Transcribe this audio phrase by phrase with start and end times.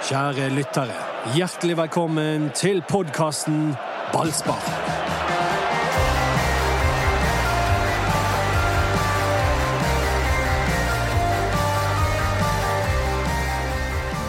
[0.00, 0.94] Kjære lyttere,
[1.36, 3.74] hjertelig velkommen til podkasten
[4.14, 4.62] Ballspar.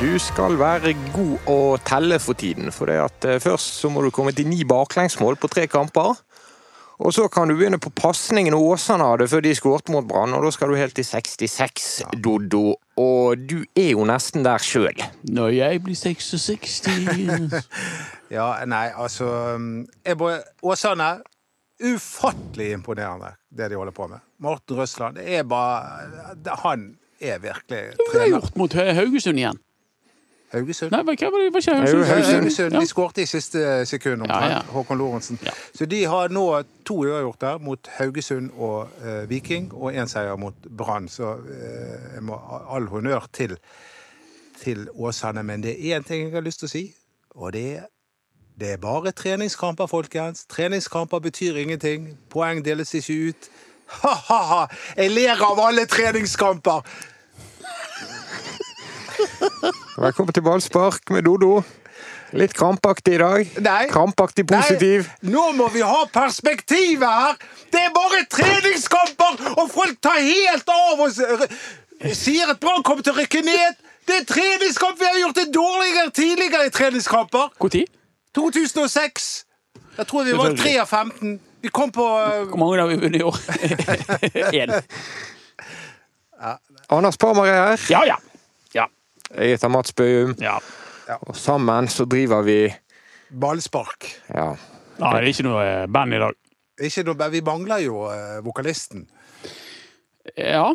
[0.02, 1.58] Du skal være god å
[1.88, 5.40] telle for tiden, for det at eh, først så må du komme til ni baklengsmål
[5.40, 6.20] på tre kamper.
[7.02, 10.46] Og så kan du begynne på pasningen Åsane hadde før de skåret mot Brann, og
[10.46, 11.88] da skal du helt til 66,
[12.22, 12.76] Doddo.
[13.02, 15.02] Og du er jo nesten der sjøl.
[15.26, 16.78] Når jeg blir 66
[18.38, 20.30] Ja, nei, altså um, jeg må,
[20.62, 21.10] Åsane,
[21.82, 24.22] ufattelig imponerende, det de holder på med.
[24.42, 26.86] Morten Røsland, det er bare Han
[27.22, 29.60] er virkelig Hva har jeg gjort mot Haugesund igjen?
[30.52, 30.92] Haugesund.
[30.92, 31.48] Nei, hva var det?
[31.48, 32.06] Ikke Haugesund.
[32.06, 32.36] Haugesund?
[32.36, 34.58] Haugesund de skårte i siste sekund, Ja, ja.
[34.58, 34.74] omtrent.
[34.74, 35.40] Håkon Lorentzen.
[35.76, 36.44] Så de har nå
[36.86, 41.08] to uavgjort der, mot Haugesund og uh, Viking, og én seier mot Brann.
[41.10, 41.46] Så uh,
[42.16, 43.58] jeg må all honnør til,
[44.64, 45.44] til Åsane.
[45.44, 46.86] Men det er én ting jeg har lyst til å si,
[47.36, 47.90] og det er
[48.62, 50.46] det er bare treningskamper, folkens.
[50.46, 52.18] Treningskamper betyr ingenting.
[52.30, 53.48] Poeng deles ikke ut.
[54.04, 54.68] Ha-ha-ha!
[54.98, 56.84] Jeg ler av alle treningskamper!
[59.98, 61.62] Velkommen til ballspark med Dodo.
[62.32, 63.50] Litt krampaktig i dag.
[63.60, 63.82] Nei.
[63.92, 65.10] Krampaktig positiv.
[65.20, 67.36] Nei, nå må vi ha perspektivet her!
[67.74, 71.12] Det er bare treningskamper, og folk tar helt av og
[72.16, 73.84] sier at Brann kommer til å rykke ned.
[74.08, 74.96] Det er treningskamp!
[75.02, 77.52] Vi har gjort det dårligere tidligere i treningskamper.
[77.68, 77.92] Tid?
[78.40, 79.30] 2006.
[80.00, 81.38] Jeg tror vi var 3 av 15.
[81.62, 83.38] Vi kom på eh, Hvor mange har vi vunnet i år?
[84.64, 84.72] Én.
[86.90, 87.90] Anders Parmar er her.
[87.92, 88.22] Ja, ja.
[89.38, 90.36] Jeg heter Mats Bøhum.
[90.42, 90.60] ja.
[91.28, 92.70] Og sammen så driver vi
[93.32, 94.08] ballspark.
[94.30, 94.54] Ja.
[95.02, 96.38] Nei, det er ikke noe eh, band i dag.
[96.88, 99.08] Ikke noe, vi mangler jo eh, vokalisten.
[100.38, 100.70] Ja.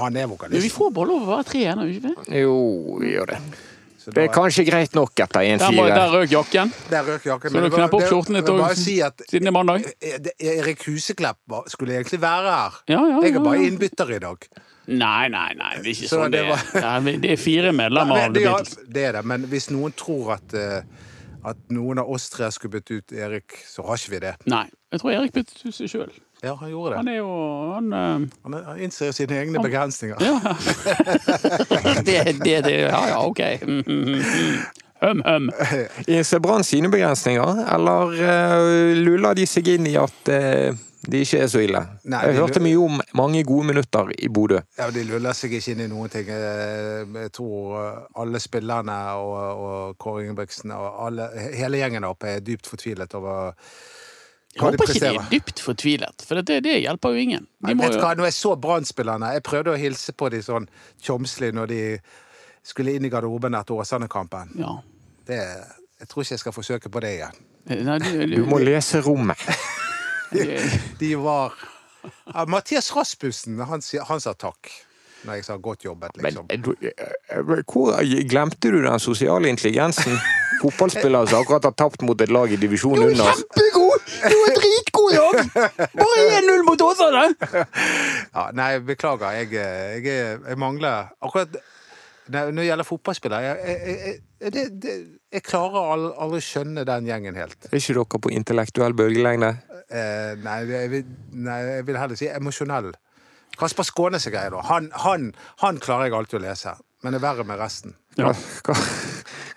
[0.00, 2.40] Han er Men vi får bare lov å være tre ennå, ikke vi?
[2.42, 2.56] Jo,
[3.00, 3.38] vi gjør det.
[4.04, 5.86] Så Det er kanskje greit nok etter Der, 1-4.
[5.96, 6.72] der røk jakken.
[6.90, 7.54] Der røk jakken.
[7.54, 9.86] Så du knepper opp skjorten litt òg, si siden det er mandag.
[10.04, 10.28] Eh,
[10.58, 12.76] Erik Huseklepp skulle egentlig være her.
[12.92, 13.70] Ja, ja, Jeg er bare ja.
[13.70, 14.44] innbytter i dag.
[14.86, 16.80] Nei, nei, nei, det er ikke Så sånn det det er.
[16.82, 18.76] var- Det er fire medlemmer Nei, av det, The ja, Beatles.
[18.92, 20.82] det er det, men hvis noen tror at, eh,
[21.44, 24.34] at noen av oss tre skulle bytte ut Erik, så har ikke vi det.
[24.46, 24.66] Nei.
[24.92, 26.12] Jeg tror Erik byttet ut seg sjøl.
[26.44, 26.96] Ja, han gjorde det.
[26.98, 27.28] Han er jo
[27.72, 28.28] han, uh...
[28.44, 30.20] Han han innser sine egne begrensninger.
[30.20, 30.36] Ja.
[32.04, 33.40] det, det, det Ja, ja, OK.
[33.64, 34.22] Mm, mm.
[35.04, 35.50] Hum, hum.
[36.08, 40.72] Innser Brann sine begrensninger, eller uh, luller de seg inn i at eh,
[41.10, 41.80] de ikke er så ille?
[42.08, 44.60] Nei, Jeg hørte mye om mange gode minutter i Bodø.
[44.78, 46.28] Ja, De luller seg ikke inn i noen ting.
[46.30, 52.34] Eh, Jeg tror eh, alle spillerne og, og Kåre Ingebrigtsen og alle, hele gjengen oppe
[52.36, 53.54] er dypt fortvilet over
[54.54, 57.46] Jeg hva de håper ikke de er dypt fortvilet, for det, det hjelper jo ingen.
[57.58, 60.28] De Nei, må vet jo, hva, Når jeg så Brann-spillerne Jeg prøvde å hilse på
[60.30, 60.68] de sånn
[61.02, 61.80] tjomslig når de
[62.64, 64.54] skulle inn i garderoben etter Åsane-kampen.
[64.62, 64.76] ja.
[65.26, 65.40] Det,
[66.00, 67.36] jeg tror ikke jeg skal forsøke på det igjen.
[67.86, 69.40] Nei, du, Du må lese rommet.
[71.00, 71.52] De var
[72.34, 74.70] ja, Mathias Rasmussen, han, han sa takk.
[75.24, 76.46] Når jeg sa 'godt jobbet', liksom.
[76.50, 77.96] Men, du, eh, hvor
[78.28, 80.18] glemte du den sosiale intelligensen?
[80.62, 83.24] Fotballspillere som akkurat har tapt mot et lag i divisjon under.
[83.32, 84.04] Kjempegod!
[84.04, 85.88] Du er dritgod i dag!
[85.96, 87.24] Bare 1-0 mot Åsane!
[88.34, 89.32] Ja, nei, beklager.
[89.40, 91.56] Jeg, jeg, jeg, mangler Akkurat
[92.28, 93.96] når det gjelder fotballspillere jeg, jeg,
[94.40, 94.92] jeg, det, det,
[95.32, 97.66] jeg klarer al- aldri skjønne den gjengen helt.
[97.68, 99.50] Er ikke dere på intellektuell bølgelengde?
[99.94, 101.10] Eh, nei, jeg vil,
[101.46, 102.92] nei, jeg vil heller si emosjonell.
[103.58, 104.62] Kasper Skånes er grei, da.
[104.66, 105.28] Han, han,
[105.62, 106.74] han klarer jeg alltid å lese.
[107.04, 107.94] Men det er verre med resten.
[108.18, 108.32] Ja.
[108.32, 108.76] ja.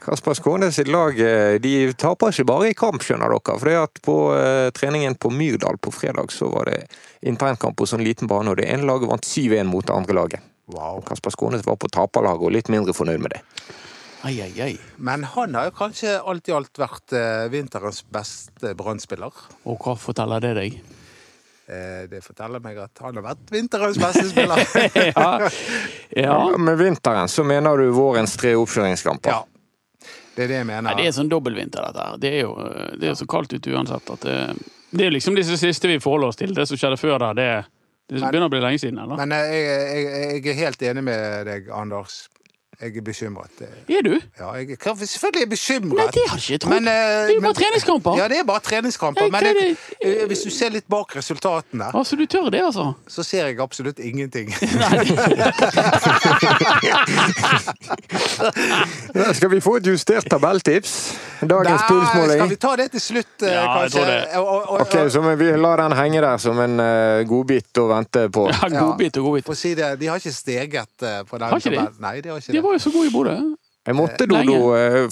[0.03, 3.55] Kasper Skånes sitt lag eh, de taper ikke bare i kamp, skjønner dere.
[3.57, 6.83] For det at på eh, treningen på Myrdal på fredag så var det
[7.27, 10.53] internkamp på sånn liten bane, og det ene laget vant 7-1 mot det andre laget.
[10.75, 11.01] Wow.
[11.07, 13.41] Kasper Skånes var på taperlaget og litt mindre fornøyd med det.
[14.25, 14.77] Ai, ai, ai.
[14.97, 19.33] Men han har kanskje alt i alt vært eh, vinterens beste Brann-spiller.
[19.69, 20.77] Og hva forteller det deg?
[21.67, 24.63] Eh, det forteller meg at han har vært vinterens beste spiller.
[25.11, 25.51] ja.
[26.17, 26.39] ja.
[26.57, 29.35] Med vinteren så mener du vårens tre oppkjøringskamper.
[29.37, 29.43] ja.
[30.37, 30.85] Det er det jeg mener.
[30.85, 32.17] Nei, det er sånn dobbeltvinter, dette her.
[32.21, 32.51] Det er jo
[33.01, 34.35] det er så kaldt ute uansett at det,
[34.93, 36.51] det er liksom disse siste vi forholder oss til.
[36.53, 37.47] Det som skjedde før der, det,
[38.05, 39.17] det Men- begynner å bli lenge siden, eller?
[39.17, 42.19] Men eh, jeg, jeg, jeg er helt enig med deg, Anders.
[42.81, 43.61] Jeg er bekymret.
[43.89, 44.19] Er du?
[44.39, 45.97] Ja, jeg er, selvfølgelig er jeg bekymret.
[45.97, 46.73] Nei, det har ikke trodd.
[46.73, 48.17] Men, uh, det er jo bare treningskamper.
[48.17, 49.21] Ja, det er bare treningskamper.
[49.21, 52.93] Nei, Men jeg, eh, hvis du ser litt bak resultatene, Altså, du tør det, altså?
[53.07, 54.53] så ser jeg absolutt ingenting.
[54.53, 54.89] Da
[59.37, 60.93] skal vi få et justert tabelltips?
[61.41, 62.39] Dagens pulsmåling.
[62.39, 63.97] skal vi ta det til slutt, eh, Ja, jeg kanskje?
[63.97, 64.19] tror det.
[64.39, 67.87] Og, og, og, Ok, så vi lar den henge der som en uh, godbit å
[67.91, 68.47] vente på.
[68.53, 69.53] Ja, godbit og godbit.
[69.57, 71.87] Si det, de har ikke steget uh, på den Har ikke de?
[72.03, 72.65] Nei, de har ikke De det.
[72.65, 73.37] var jo så gode i Bodø.
[73.87, 74.27] Jeg måtte.
[74.27, 74.57] Dodo,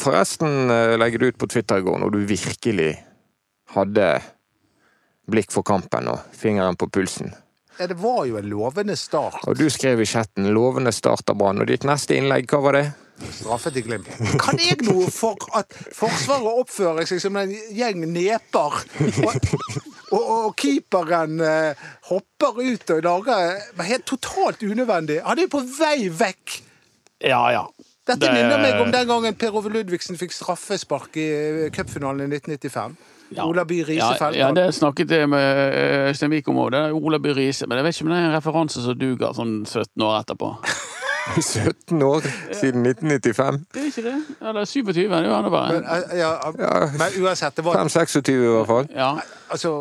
[0.04, 0.68] forresten
[1.00, 2.90] legge det ut på Twitter i går, når du virkelig
[3.72, 4.10] hadde
[5.32, 7.32] blikk for kampen og fingeren på pulsen.
[7.80, 9.42] Ja, det var jo en lovende start.
[9.48, 12.78] Og du skrev i chatten 'lovende start av Brann', og ditt neste innlegg, hva var
[12.78, 12.86] det?
[13.32, 14.10] Straffet til Glimt.
[14.42, 18.76] Kan jeg noe for at Forsvaret oppfører seg som en gjeng neper?
[19.24, 19.50] Og,
[20.12, 25.22] og, og keeperen eh, hopper ut og lager men Helt totalt unødvendig.
[25.26, 26.60] Han er jo på vei vekk!
[27.24, 27.64] Ja, ja.
[28.06, 32.28] Dette Det- minner meg om den gangen Per Ove Ludvigsen fikk straffespark i eh, cupfinalen
[32.28, 32.98] i 1995.
[33.34, 33.48] Ja.
[33.50, 34.36] Ola By Risefelt.
[34.38, 35.42] Ja, ja, det snakket jeg med
[35.74, 36.76] eh, Øystein Wiik om òg.
[36.94, 37.66] Ola By Riise.
[37.66, 40.52] Men jeg vet ikke om det er en referanse som duger sånn 17 år etterpå.
[41.42, 42.22] 17 år
[42.54, 43.62] siden 1995.
[43.74, 44.18] Det er ikke det?
[44.50, 46.02] Eller 27, det er jo enda Men, verre.
[46.14, 46.34] eh, ja,
[47.00, 48.90] men uansett, det var 5-26 i hvert fall.
[48.96, 49.10] Ja.
[49.52, 49.72] Altså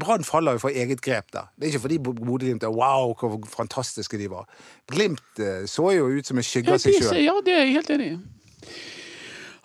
[0.00, 1.50] Brann faller jo for eget grep der.
[1.56, 4.46] Det er ikke fordi Bodø-Glimt er wow, hvor fantastiske de var.
[4.88, 7.20] Glimt eh, så jo ut som en skygge Ja, av seg sjøl.
[7.26, 8.18] ja, det er jeg helt enig i.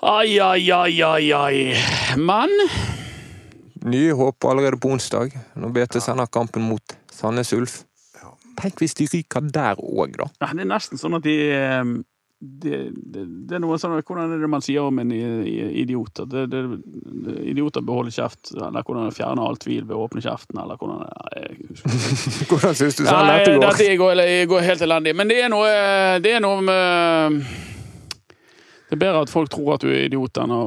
[0.04, 2.18] Ai, ai, ai, ai, ai.
[2.20, 2.52] Men
[3.88, 7.84] Nye håp allerede på onsdag, når BT sender kampen mot Sandnes Ulf.
[8.58, 10.30] Tenk hvis de ryker der òg, da.
[10.42, 11.98] ja, det er nesten sånn at de eh,
[12.40, 16.22] det, det, det er noe sånn, Hvordan er det man sier om en idiot?
[16.22, 16.36] At
[17.42, 21.08] idioter beholder kjeft, eller hvordan fjerner all tvil ved å åpne kjeften, eller hvordan.
[22.52, 23.66] Hvordan syns du selv Nei, dette går?
[23.66, 24.22] dette går,
[24.54, 25.16] går helt elendig.
[25.18, 25.72] Men det er noe,
[26.22, 27.42] det er noe med
[28.88, 30.64] Det er bedre at folk tror at du er idiot, enn å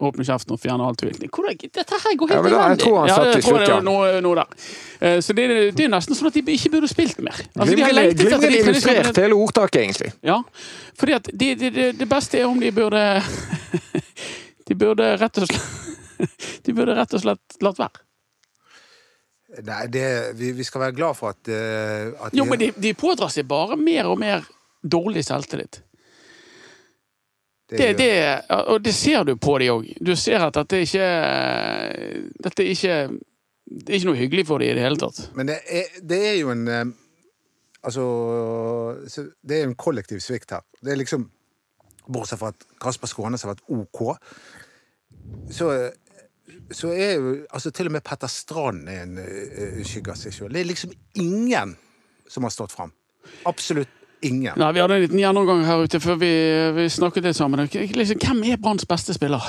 [0.00, 1.16] åpne kjeften og fjerne all tvil.
[1.20, 2.84] Dette her går helt ja, jeg elendig.
[2.84, 3.78] tror han satt det ja.
[3.84, 4.54] noe der.
[5.00, 7.36] Eh, Så det, det er nesten sånn at de ikke burde spilt mer.
[7.54, 10.12] Altså, de har Glimrende lengtet etter glimrende illustrert hele ordtaket, egentlig.
[10.26, 10.38] Ja,
[11.00, 13.04] fordi at det, de, de, det beste er om de burde
[14.70, 15.68] De burde rett og slett
[16.66, 18.04] De burde rett og slett latt være.
[19.66, 20.06] Nei, det,
[20.38, 23.48] vi, vi skal være glad for at, eh, at Jo, men de, de pådrar seg
[23.50, 24.44] bare mer og mer
[24.80, 25.80] dårlig selvtillit.
[27.70, 28.12] Det, det,
[28.50, 29.90] og det ser du på de òg.
[30.02, 31.10] Du ser at dette ikke
[32.42, 32.96] Dette er ikke
[33.70, 35.20] Det er ikke noe hyggelig for de i det hele tatt.
[35.38, 36.86] Men det er, det er jo en eh,
[37.86, 38.06] Altså
[39.40, 40.66] Det er en kollektiv svikt her.
[40.82, 41.28] Det er liksom
[42.10, 44.00] Bortsett fra at Kasper Skånes har vært OK,
[45.52, 45.68] så,
[46.74, 50.34] så er jo altså Til og med Petter Strand er en eh, skygge av seg
[50.34, 50.50] sjøl.
[50.50, 51.76] Det er liksom ingen
[52.26, 52.90] som har stått fram.
[53.46, 54.54] Absolutt ingen.
[54.56, 56.30] Nei, Vi hadde en liten gjennomgang her ute før vi,
[56.76, 57.66] vi snakket litt sammen.
[57.66, 59.44] Liksom, hvem er Branns beste spiller?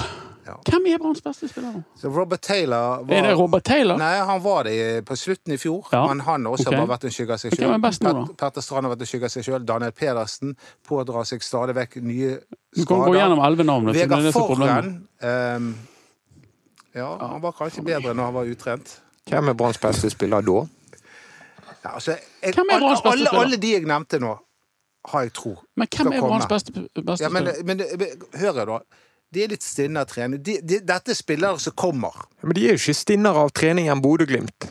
[0.45, 0.55] Ja.
[0.65, 1.81] Hvem er Branns beste spiller nå?
[1.99, 3.97] Så Robert Taylor var Er det Robert Taylor?
[4.01, 6.07] Nei, han var det på slutten i fjor, Ja.
[6.07, 6.79] men han også okay.
[6.79, 7.77] har vært en skygge av seg sjøl.
[7.77, 8.25] da?
[8.37, 9.65] Petter Strand har vært en skygge av seg sjøl.
[9.65, 10.55] Daniel Pedersen
[10.87, 12.39] pådrar seg stadig vekk nye
[12.75, 13.19] Du kan gå skader.
[13.19, 13.85] gjennom elleve navn.
[13.91, 14.31] det Vegard det er.
[14.31, 15.71] Forren ehm,
[16.95, 18.99] Ja, han var kanskje bedre når han var utrent.
[19.29, 20.65] Hvem er Branns beste spiller da?
[21.83, 24.35] Ja, altså, jeg, Hvem er alle, Branns beste alle, alle de jeg nevnte nå,
[25.09, 25.55] har jeg tro.
[25.75, 26.19] Men hvem er.
[26.21, 27.81] Branns beste, beste Ja, men, men
[28.37, 28.81] hør her, da.
[29.31, 30.41] De er litt stinne av trening.
[30.43, 32.15] De, de, dette er spillere som kommer.
[32.43, 34.67] Men de er jo ikke stinnere av trening enn Bodø-Glimt.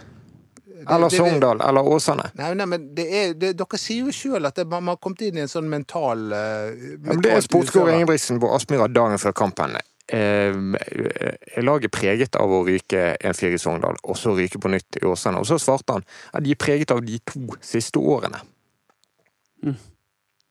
[0.89, 2.31] Eller Sogndal, eller Åsane.
[2.39, 5.27] Nei, nei, men det er, det, dere sier jo sjøl at det, man har kommet
[5.27, 9.21] inn i en sånn mental uh, Ja, men det er sportsgård Ingebrigtsen på Aspmyra dagen
[9.21, 9.77] før kampen.
[10.11, 14.99] Eh, er laget preget av å ryke 1-4 i Sogndal, og så ryke på nytt
[15.03, 15.43] i Åsane?
[15.43, 18.41] Og så svarte han at de er preget av de to siste årene.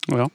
[0.08, 0.30] Ja.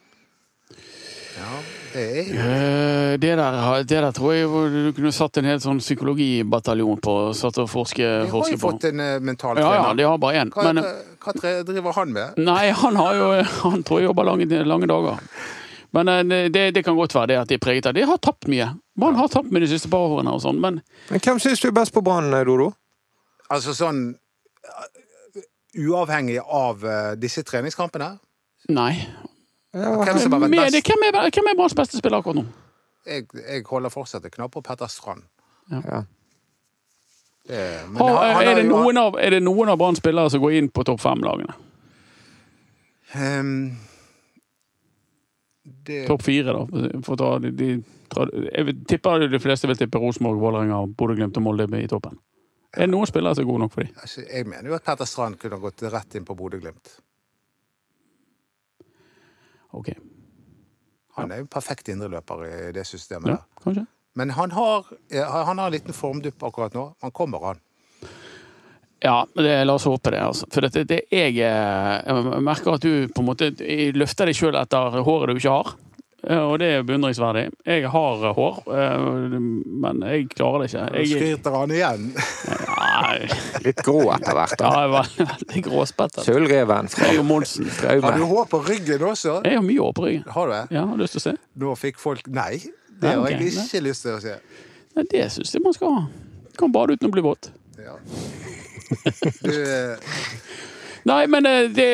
[1.35, 1.55] Ja,
[1.93, 5.59] det er jo Eh, Det der, det der tror jeg du kunne satt en hel
[5.63, 8.71] sånn psykologibataljon på satt og forske, De har jo på.
[8.71, 10.51] fått en eh, mental Ja, ja, de har bare én.
[10.55, 12.37] Hva, Men hva, hva driver han med?
[12.39, 13.29] nei, han har jo
[13.65, 15.19] Han tror jeg jobber lange, lange dager.
[15.93, 18.19] Men eh, det, det kan godt være det at de er preget av De har
[18.19, 18.69] tapt mye.
[18.99, 21.69] Brann har tapt med de siste par årene og sånn, men Men hvem syns du
[21.69, 22.73] er best på Brann, Dodo?
[23.51, 25.41] Altså sånn uh,
[25.79, 28.19] Uavhengig av uh, disse treningskampene?
[28.69, 29.07] nei.
[29.75, 30.87] Hvem som har vært best?
[30.89, 32.45] hvem er, hvem er Branns beste spiller akkurat nå?
[33.05, 35.25] Jeg, jeg holder fortsatt en knapp på Petter Strand.
[35.73, 36.05] Ja.
[37.45, 37.59] Det,
[37.91, 40.41] men Har, han- han er, det noen av, er det noen av Branns spillere som
[40.41, 41.53] går inn på topp fem-lagene?
[43.15, 43.51] Um,
[45.85, 47.01] det, Topp fire, da.
[47.05, 47.69] For ta de, de,
[48.55, 52.17] jeg tipper de fleste vil tippe Rosenborg, Vålerenga, Bodø-Glimt og Molde i toppen.
[52.75, 53.93] Er det noen spillere som er gode nok for dem?
[54.03, 56.97] altså, jeg mener jo at Petter Strand kunne gått rett inn på Bodø-Glimt.
[59.75, 59.91] Ok,
[61.19, 63.63] Han er jo perfekt indreløper i det systemet ja, der.
[63.63, 63.87] kanskje.
[64.15, 66.85] Men han har, han har en liten formdupp akkurat nå.
[67.03, 67.63] Han kommer, han.
[69.05, 70.21] Ja, det, la oss håpe det.
[70.23, 70.47] altså.
[70.55, 73.51] For det, det jeg, eh, jeg merker at du på en måte
[73.93, 75.75] løfter deg sjøl etter håret du ikke har.
[76.29, 77.45] Eh, og det er beundringsverdig.
[77.69, 79.37] Jeg har eh, hår, eh,
[79.85, 80.85] men jeg klarer det ikke.
[80.99, 82.07] Jeg, Skryter han igjen?
[82.69, 83.29] nei,
[83.67, 84.57] Litt grå etter hvert.
[84.59, 84.83] ja, da.
[84.85, 86.23] jeg var veldig gråspettet.
[86.29, 87.71] Sølvreven fra Monsen.
[88.05, 89.41] Har du hår på ryggen også?
[89.47, 90.27] Jeg har mye hår på ryggen.
[90.37, 90.63] Har du det?
[90.79, 91.37] Ja, har du lyst til å se?
[91.65, 92.61] Nå fikk folk Nei,
[93.01, 94.39] det har jeg ikke lyst til å se.
[94.95, 96.05] Nei, det syns jeg man skal ha.
[96.59, 97.51] Kan bade uten å bli våt.
[97.83, 97.97] Ja.
[99.43, 99.51] Du,
[101.05, 101.89] Nei, men eh, det,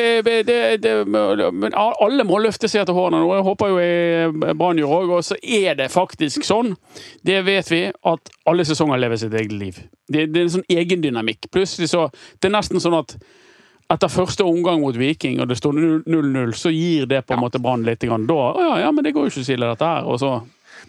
[0.47, 3.33] det, det men Alle må løfte seg etter hårene nå.
[3.35, 5.13] Jeg håper jo Brann gjør òg.
[5.17, 6.73] Og så er det faktisk sånn,
[7.27, 9.83] det vet vi, at alle sesonger lever sitt eget liv.
[10.07, 11.51] Det, det er en sånn egendynamikk.
[11.51, 12.07] Plutselig så
[12.39, 13.17] Det er nesten sånn at
[13.91, 15.75] etter første omgang mot Viking, og det står
[16.07, 17.99] 0-0, så gir det på en måte Brann litt.
[18.07, 18.23] Grann.
[18.29, 20.07] Da, ja, ja, men det går jo ikke så ille, dette her.
[20.07, 20.37] Og så,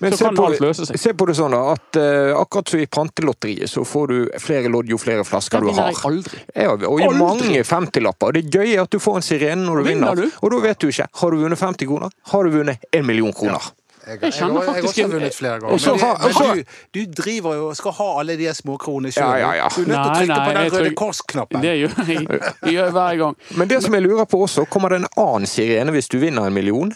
[0.00, 0.98] Men så se kan på, alt løse seg.
[0.98, 4.68] se på det sånn da, at uh, akkurat som i pantelotteriet, så får du flere
[4.72, 5.92] lodd jo flere flasker du vinner har.
[5.92, 6.40] jeg aldri.
[6.54, 7.18] Ja, og i Aldri!
[7.20, 8.32] mange 50-lapper.
[8.38, 10.32] Det gøye er at du får en sirene når du Vinner vinner.
[10.32, 10.40] du?
[10.46, 11.06] Og da vet du ikke.
[11.20, 12.10] Har du vunnet 50 kroner?
[12.32, 13.60] Har du vunnet en million kroner?
[14.02, 15.78] jeg, Jeg kjenner har- jeg har også vunnet flere ganger.
[15.78, 16.64] Men, men du,
[17.06, 19.22] du driver jo og skal ha alle de småkronene sjøl.
[19.22, 19.68] Ja, ja, ja.
[19.70, 21.60] Du er nødt til å trykke nei, på den Røde tror- Kors-knappen.
[21.62, 22.26] Det gjør jeg,
[22.66, 23.36] jeg gjør hver gang.
[23.60, 26.48] Men det som jeg lurer på også, kommer det en annen sirene hvis du vinner
[26.50, 26.90] en million?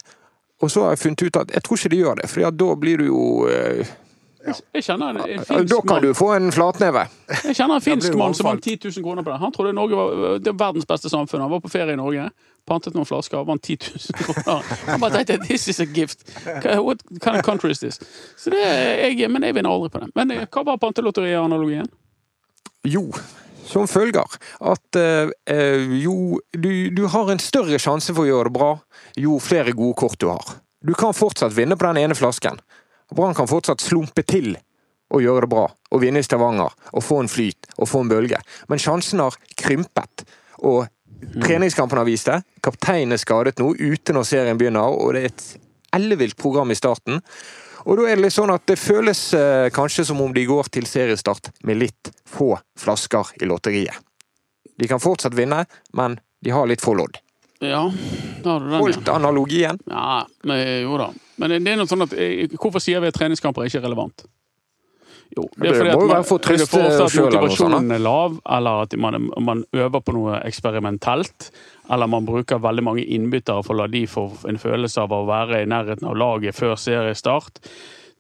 [0.63, 2.75] Og så har jeg funnet ut at jeg tror ikke de gjør det, for da
[2.81, 3.95] blir du jo eh,
[4.73, 7.03] Jeg kjenner en, en Da kan du få en flatneve.
[7.45, 9.39] Jeg kjenner en finsk mann som vant 10 000 kroner på det.
[9.43, 11.43] Han trodde Norge var det var verdens beste samfunn.
[11.45, 12.29] Han var på ferie i Norge,
[12.67, 14.77] pantet noen flasker, vant 10 000 kroner.
[14.87, 16.25] Han bare tenkte 'this is a gift'.
[16.81, 18.01] What kind of country is this?
[18.39, 20.13] Så det, jeg, men jeg vinner aldri på det.
[20.15, 21.91] Men eh, hva var pantelotterianalogien?
[22.87, 23.11] Jo,
[23.67, 24.39] som følger
[24.71, 28.71] at eh, eh, jo du, du har en større sjanse for å gjøre det bra
[29.19, 30.57] jo flere gode kort du har.
[30.87, 32.61] Du kan fortsatt vinne på den ene flasken.
[33.15, 34.55] Brann kan fortsatt slumpe til
[35.15, 38.11] og gjøre det bra, og vinne i Stavanger, og få en flyt, og få en
[38.11, 38.41] bølge.
[38.67, 40.25] Men sjansen har krympet.
[40.67, 40.89] Og
[41.43, 42.41] treningskampen har vist det.
[42.65, 45.47] Kapteinen er skadet nå, ute når serien begynner, og det er et
[45.97, 47.23] ellevilt program i starten.
[47.87, 50.73] Og da er det litt sånn at det føles eh, kanskje som om de går
[50.75, 54.03] til seriestart med litt få flasker i lotteriet.
[54.77, 55.65] De kan fortsatt vinne,
[55.97, 57.17] men de har litt få lodd.
[57.65, 57.87] Ja,
[58.45, 59.79] da har du den Holdt analogien?
[59.89, 61.11] Ja, men, jo da.
[61.41, 64.27] Men det er noe sånn at eh, Hvorfor sier vi at treningskamper er ikke relevant?
[65.35, 68.85] Jo, det er fordi at man, for det er ofte at motivasjonen er lav, eller
[68.87, 71.51] at man, man øver på noe eksperimentelt.
[71.93, 75.25] Eller man bruker veldig mange innbyttere for å la de få en følelse av å
[75.29, 77.61] være i nærheten av laget før seriestart.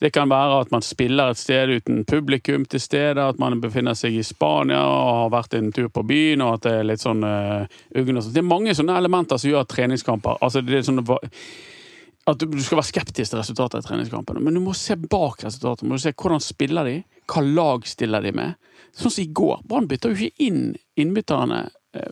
[0.01, 3.97] Det kan være at man spiller et sted uten publikum til stede, at man befinner
[3.97, 7.05] seg i Spania og har vært en tur på byen, og at det er litt
[7.05, 7.65] sånn uh.
[7.95, 11.01] Det er mange sånne elementer som gjør treningskamper altså det er sånn
[12.27, 15.87] at du skal være skeptisk til resultatet i treningskampene, men du må se bak resultatet.
[15.87, 16.97] Må se hvordan spiller de,
[17.31, 18.57] hva lag stiller de med.
[18.99, 19.61] Sånn som i går.
[19.71, 20.65] Brann bytter jo ikke inn
[20.99, 21.69] innbytterne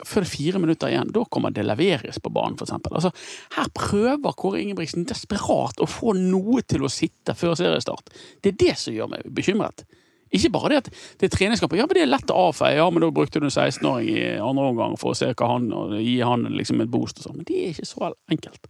[0.07, 1.11] før det fire minutter igjen.
[1.15, 2.75] Da kommer det leveres på banen, f.eks.
[2.91, 3.13] Altså,
[3.57, 8.13] her prøver Kåre Ingebrigtsen desperat å få noe til å sitte før seriestart.
[8.43, 9.87] Det er det som gjør meg bekymret.
[10.35, 10.89] Ikke bare det at
[11.21, 11.79] det er treningskamper.
[11.79, 12.79] Ja, men det er lett å avfeie.
[12.81, 15.69] Ja, men da brukte du en 16-åring i andre omgang for å se hva han
[15.77, 17.39] og gi han liksom et boost og sånn.
[17.39, 18.67] Men det er ikke så enkelt.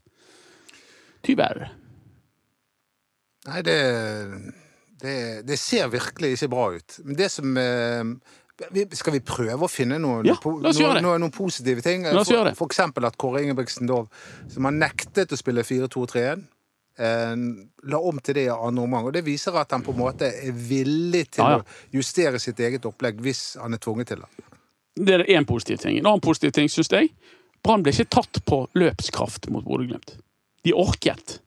[1.25, 1.65] Tyver.
[3.49, 3.79] Nei, det,
[5.01, 5.17] det,
[5.49, 6.99] det ser virkelig ikke bra ut.
[7.05, 8.13] Men det som eh,
[8.95, 12.05] Skal vi prøve å finne noen, Ja, noen, noen, noen positive ting?
[12.07, 14.07] For, for eksempel at Kåre Ingebrigtsen, Dov,
[14.53, 16.45] som har nektet å spille 4-2-3-1,
[17.03, 17.33] eh,
[17.91, 19.09] la om til det i andre omgang.
[19.11, 21.63] Og det viser at han på en måte er villig til Ja, ja.
[21.65, 24.31] å justere sitt eget opplegg hvis han er tvunget til det.
[24.95, 25.99] Det er én positiv ting.
[25.99, 27.11] En annen positiv ting, syns jeg.
[27.65, 30.15] Brann ble ikke tatt på løpskraft mot Bodø-Glimt.
[30.65, 31.41] De orket.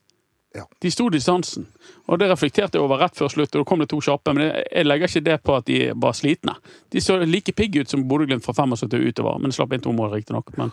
[0.57, 0.63] Ja.
[0.81, 1.67] De sto distansen.
[2.09, 4.33] Og det reflekterte jeg over rett før slutt, og da kom det to kjappe.
[4.33, 6.55] Men jeg- legger ikke det på at de var slitne.
[6.91, 10.11] De så like pigge ut som Bodø-Glimt fra 75 utover, men slapp inn to mål,
[10.17, 10.49] riktignok.
[10.57, 10.71] Men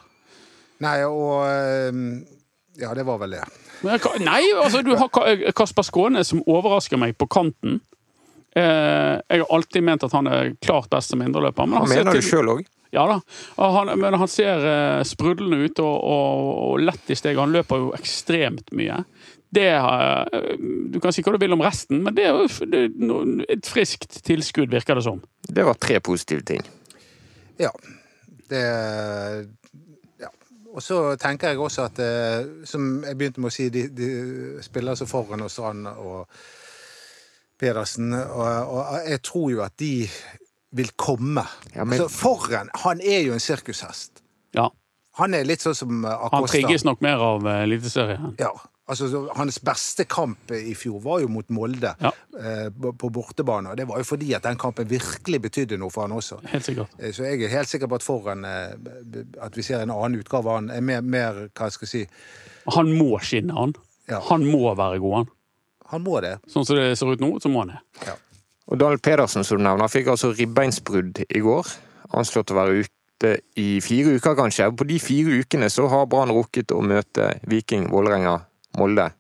[0.81, 1.93] Nei, og eh,
[2.81, 3.45] Ja, det var vel det.
[3.85, 5.09] Men Nei, altså du har
[5.55, 7.81] Kasper Skåne som overrasker meg på kanten.
[8.57, 11.67] Eh, jeg har alltid ment at han er klart best som indreløper.
[11.67, 12.64] men Han mener det til- sjøl òg.
[12.95, 13.17] Ja da.
[13.59, 17.41] Han, men han ser eh, sprudlende ut og, og, og lett i steget.
[17.43, 19.00] Han løper jo ekstremt mye.
[19.55, 20.57] Det har- eh,
[20.91, 24.71] Du kan si hva du vil om resten, men det er jo et friskt tilskudd,
[24.75, 25.21] virker det som.
[25.47, 26.63] Det var tre positive ting.
[27.59, 27.71] Ja.
[28.51, 28.63] Det
[30.21, 30.29] Ja.
[30.75, 34.09] Og så tenker jeg også at eh, Som jeg begynte med å si, de, de
[34.63, 36.27] spiller så foran og Strand og
[37.59, 40.09] Pedersen, og, og jeg tror jo at de
[40.75, 41.45] vil komme.
[41.75, 44.23] Ja, men- altså, Forren, han er jo en sirkushest.
[44.55, 44.69] Ja.
[45.21, 46.37] Han er litt sånn som Akosta.
[46.41, 48.35] Han trigges nok mer av eh, Eliteserien.
[48.43, 48.51] Ja.
[48.87, 49.07] Altså,
[49.38, 52.11] hans beste kamp i fjor var jo mot Molde Ja.
[52.37, 53.71] eh, på bortebane.
[53.71, 56.43] Og det var jo fordi at den kampen virkelig betydde noe for han også.
[56.53, 56.88] Helt sikkert.
[56.99, 58.75] Eh, Så jeg er helt sikker på at foran eh,
[59.41, 60.69] At vi ser en annen utgave av han.
[60.71, 63.75] Er mer, mer hva skal jeg si Han må skinne, han.
[64.09, 64.21] Ja.
[64.29, 65.26] Han må være god, han.
[65.95, 66.38] Han må det.
[66.53, 68.14] Sånn som det ser ut nå, så må han det.
[68.69, 71.69] Og Dahl Pedersen, som du nevner, fikk altså ribbeinsbrudd i går.
[72.17, 74.71] Anslått å være ute i fire uker, kanskje.
[74.76, 78.38] På de fire ukene så har Brann rukket å møte Viking, Vålerenga,
[78.78, 79.11] Molde,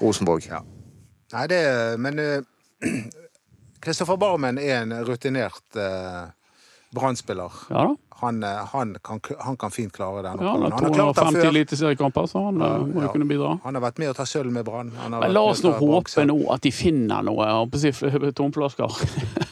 [0.00, 0.46] Rosenborg.
[0.50, 0.62] Ja.
[1.32, 1.62] Nei, det
[1.98, 2.18] Men
[3.82, 6.28] Kristoffer Barmen er en rutinert uh,
[6.94, 7.52] Brann-spiller.
[7.70, 7.96] Ja.
[8.18, 10.72] Han, eh, han, kan, han kan fint klare den Ja, han oppgaven.
[10.72, 11.48] har Han har klart det 250 før.
[11.48, 13.12] eliteseriekamper, så han eh, må jo Ja.
[13.12, 13.50] kunne bidra.
[13.62, 14.90] Han har vært med å ta sølv med Brann.
[15.30, 18.96] La oss nå håpe nå at de finner noe tomflasker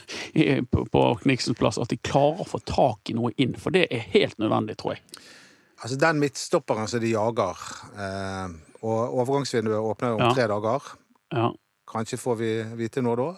[0.72, 1.78] på, på Kniksens plass.
[1.78, 4.96] At de klarer å få tak i noe inn, for det er helt nødvendig, tror
[4.96, 5.04] jeg.
[5.84, 7.62] Altså Den midtstopperen som de jager,
[8.00, 8.48] eh,
[8.82, 10.32] og overgangsvinduet åpner jo om Ja.
[10.34, 10.82] tre dager.
[11.32, 11.50] Ja,
[11.86, 13.28] Kanskje får vi vite noe da.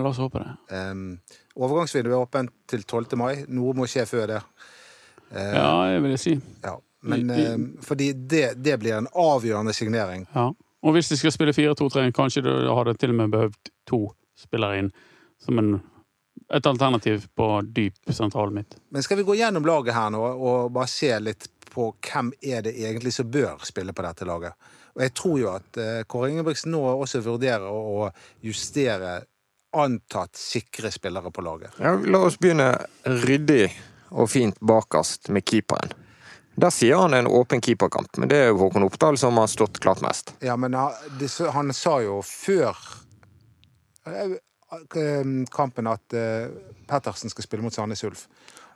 [0.00, 0.76] La oss håpe det.
[0.76, 1.20] Um,
[1.56, 3.16] overgangsvinduet er åpent til 12.
[3.16, 3.44] mai.
[3.48, 4.42] Noe må skje før det.
[5.32, 6.40] Uh, Ja, det vil jeg si.
[6.64, 6.76] ja.
[7.02, 10.26] Men I- i- eh, fordi det, det blir en avgjørende signering.
[10.34, 10.50] Ja.
[10.82, 14.78] Og hvis de skal spille 4-2-3, kanskje du hadde til og med behøvd to spillere
[14.78, 14.92] inn
[15.38, 15.80] som en,
[16.50, 18.76] et alternativ på dyp sentralen mitt.
[18.90, 22.64] Men skal vi gå gjennom laget her nå og bare se litt på hvem er
[22.64, 24.56] det egentlig som bør spille på dette laget?
[24.96, 28.08] Og jeg tror jo at eh, Kåre Ingebrigtsen nå også vurderer å
[28.44, 29.18] justere
[29.76, 31.76] antatt sikre spillere på laget.
[31.82, 32.70] Ja, la oss begynne
[33.04, 33.68] ryddig
[34.16, 35.92] og fint bakerst med keeperen.
[36.56, 39.76] Der sier han en åpen keeperkamp, men det er jo Håkon Oppdal som har stått
[39.84, 40.32] klart mest.
[40.40, 42.72] Ja, men han, det, han sa jo før
[44.08, 44.38] eh,
[44.72, 46.16] eh, kampen at
[46.88, 48.24] Pettersen skal spille mot Sandnes Ulf.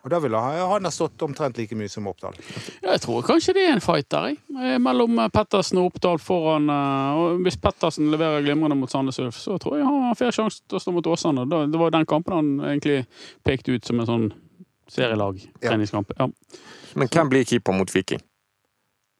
[0.00, 2.36] Og da ville han, han ha stått omtrent like mye som Oppdal.
[2.80, 4.38] Ja, jeg tror kanskje det er en fight der, jeg.
[4.56, 9.20] Eh, mellom eh, Pettersen og Oppdal foran eh, og Hvis Pettersen leverer glimrende mot Sandnes
[9.20, 11.44] Ulf, så tror jeg han har fair sjanse til å stå mot Åsane.
[11.50, 13.02] Det var den kampen han egentlig
[13.46, 14.26] pekte ut som en sånn
[14.90, 15.44] serielag.
[15.60, 15.68] Ja.
[15.68, 16.16] Treningskamp.
[16.18, 16.30] Ja.
[16.96, 18.24] Men hvem blir keeper mot Viking?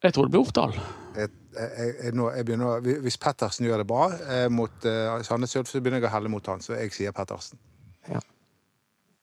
[0.00, 0.74] Jeg tror det blir Oppdal.
[1.16, 5.56] Jeg, jeg, jeg, nå, jeg begynner, hvis Pettersen gjør det bra eh, mot eh, Sandnes
[5.60, 7.60] Ulf, så begynner jeg å helle mot han, så jeg sier Pettersen.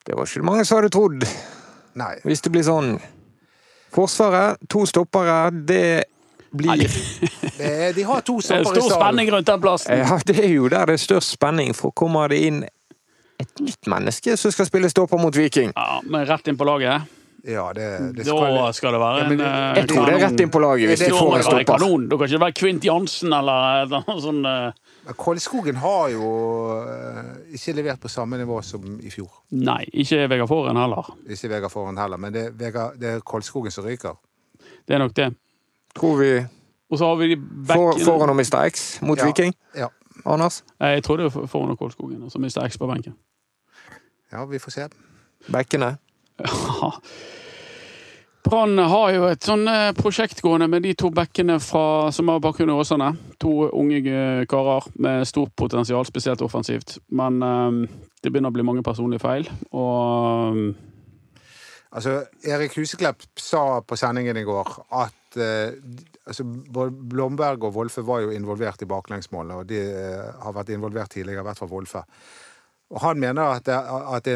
[0.08, 1.26] Det var ikke mange som hadde trodd,
[2.00, 2.14] Nei.
[2.24, 2.94] hvis det blir sånn.
[3.92, 6.06] Forsvaret, to stoppere, det
[6.56, 6.86] blir
[7.58, 10.00] Det de har to Det er stoppere i stor spenning rundt den plassen.
[10.04, 12.64] Ja, det er jo der det er størst spenning, for kommer det inn
[13.38, 15.74] et nytt menneske som skal spille stopper mot Viking?
[15.76, 17.14] Ja, men rett inn på laget.
[17.48, 17.86] Ja, det,
[18.18, 20.24] det Da skal skal det være Ja, men en det- eh, Jeg tror det er
[20.28, 21.64] rett inn på laget hvis de får en stopper.
[21.78, 22.08] kanon.
[22.10, 24.74] Da kan ikke det være Kvint Jansen eller noe eller
[25.16, 26.28] Kolskogen har jo
[26.84, 29.30] eh, ikke levert på samme nivå som i fjor.
[29.56, 31.12] Nei, ikke Vegard Foren heller.
[31.30, 34.18] Ikke Vegard Foren heller, men det, er er Kolskogen som ryker.
[34.88, 35.30] Det er nok det.
[35.96, 36.32] Tror vi
[36.90, 37.36] Og så har vi
[37.68, 38.70] for, foran og Mr.
[38.70, 39.26] X mot Ja.
[39.26, 39.54] Viking?
[39.76, 39.88] Ja.
[40.26, 40.64] Anders?
[40.80, 43.16] Jeg tror det er Foran og Kolskogen, og så mister X på benken.
[44.32, 44.88] ja, vi får se.
[45.52, 45.98] Bekkene?
[48.46, 52.44] Brann har jo et sånn eh, prosjekt gående med de to bekkene fra, som har
[52.44, 53.10] bakgrunn i Åsane.
[53.44, 56.98] To unge eh, karer med stort potensial, spesielt offensivt.
[57.10, 59.50] Men eh, det begynner å bli mange personlige feil.
[59.76, 60.86] Og eh,
[61.98, 64.68] Altså, Erik Huseklepp sa på sendingen i går
[65.00, 65.72] at uh,
[66.28, 71.16] altså, Blomberg og Wolfe var jo involvert i baklengsmålene, og de uh, har vært involvert
[71.16, 72.04] tidligere, i hvert fall Wolfe.
[72.92, 74.36] Og han mener at det, at det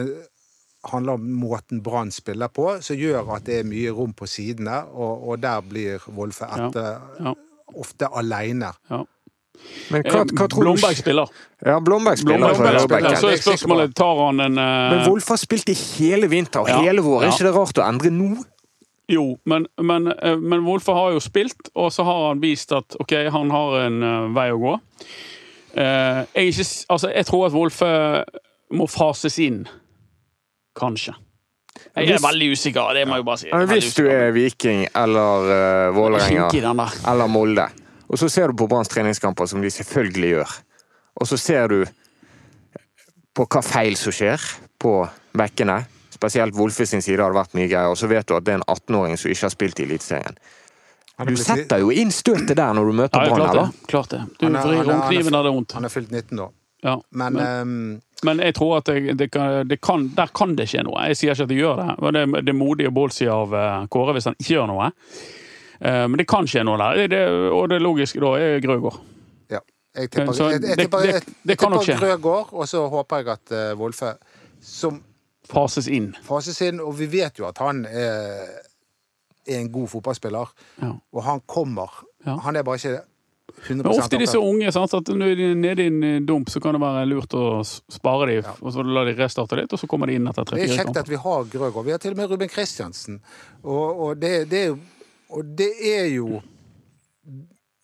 [0.87, 4.81] handler om måten Brann spiller på, som gjør at det er mye rom på sidene,
[4.89, 7.33] og, og der blir Wolfe etter, ja.
[7.77, 8.73] ofte aleine.
[8.89, 9.03] ja.
[9.91, 11.29] Men hva, hva tror Blomberg spiller.
[11.61, 13.17] Ja, Blomberg spiller Blomberg spiller.
[13.19, 14.63] Så er spørsmålet tar han en uh...
[14.95, 16.79] Men Wolfe har spilt i hele vinter og Ja.
[16.81, 17.19] hele vår.
[17.19, 17.35] Er Ja.
[17.35, 18.29] ikke det rart å endre nå?
[19.11, 22.95] Jo, men, men, eh, men Wolfe har jo spilt, og så har han vist at
[22.99, 24.73] ok, han har en uh, vei å gå.
[25.75, 27.91] Uh, jeg, ikke, altså, jeg tror at Wolfe
[28.71, 29.65] må fases inn.
[30.77, 31.13] Kanskje.
[31.95, 33.49] Jeg er veldig usikker, det må jeg bare si.
[33.51, 35.47] Men Hvis du er Viking eller
[35.89, 36.49] uh, Vålerenga
[37.07, 37.65] eller Molde,
[38.11, 40.53] og så ser du på Branns treningskamper, som de selvfølgelig gjør,
[41.21, 41.85] og så ser du
[43.35, 44.43] på hva feil som skjer
[44.81, 44.93] på
[45.37, 45.79] bekkene,
[46.13, 48.53] spesielt Wolfe sin side har det vært mye greier, og så vet du at det
[48.53, 50.37] er en 18-åring som ikke har spilt i Eliteserien.
[51.27, 53.71] Du setter jo inn støtet der når du møter Ja, Brann, klart eller?
[53.71, 53.87] det.
[53.91, 54.21] Klart det.
[54.39, 55.71] Du Han er- vrir han er- han er- det vondt.
[55.77, 56.51] Han er fylt 19 nå.
[56.83, 60.55] Ja, Men, men, um, men jeg tror at det, det kan, det kan, der kan
[60.57, 61.03] det skje noe.
[61.11, 61.89] Jeg sier ikke at det gjør det.
[62.01, 64.67] Men det, er- det er modig og ballsy av eh, Kåre hvis han ikke gjør
[64.71, 64.87] noe.
[65.81, 67.03] Eh, men det kan skje noe der.
[67.11, 67.21] Det,
[67.53, 68.97] og det logiske da er Grøgaard.
[69.53, 69.59] ja.
[69.95, 71.97] Jeg tipper, Så jeg, jeg det- tipper, jeg, tipper.
[71.99, 74.13] Grøgaard, og så håper jeg at uh, Wolfe
[74.61, 75.01] som
[75.51, 76.13] Fases inn.
[76.23, 78.45] fases inn, og vi vet jo at han er,
[79.47, 80.91] er en god fotballspiller, Ja.
[81.11, 81.89] og han kommer.
[82.25, 82.37] Ja.
[82.45, 83.01] Han er bare ikke
[83.67, 86.49] 100 Men ofte disse unge, sant, at når de er nede i en eh, dump,
[86.53, 89.81] så kan det være lurt å spare dem, og så la de restarte litt, og
[89.81, 91.05] så kommer de inn etter Det er kjekt kamper.
[91.05, 91.87] at vi har Grøgaard.
[91.87, 93.21] Vi har til og med Ruben Kristiansen.
[93.63, 94.77] Og, og, det, det jo,
[95.37, 96.41] og det er jo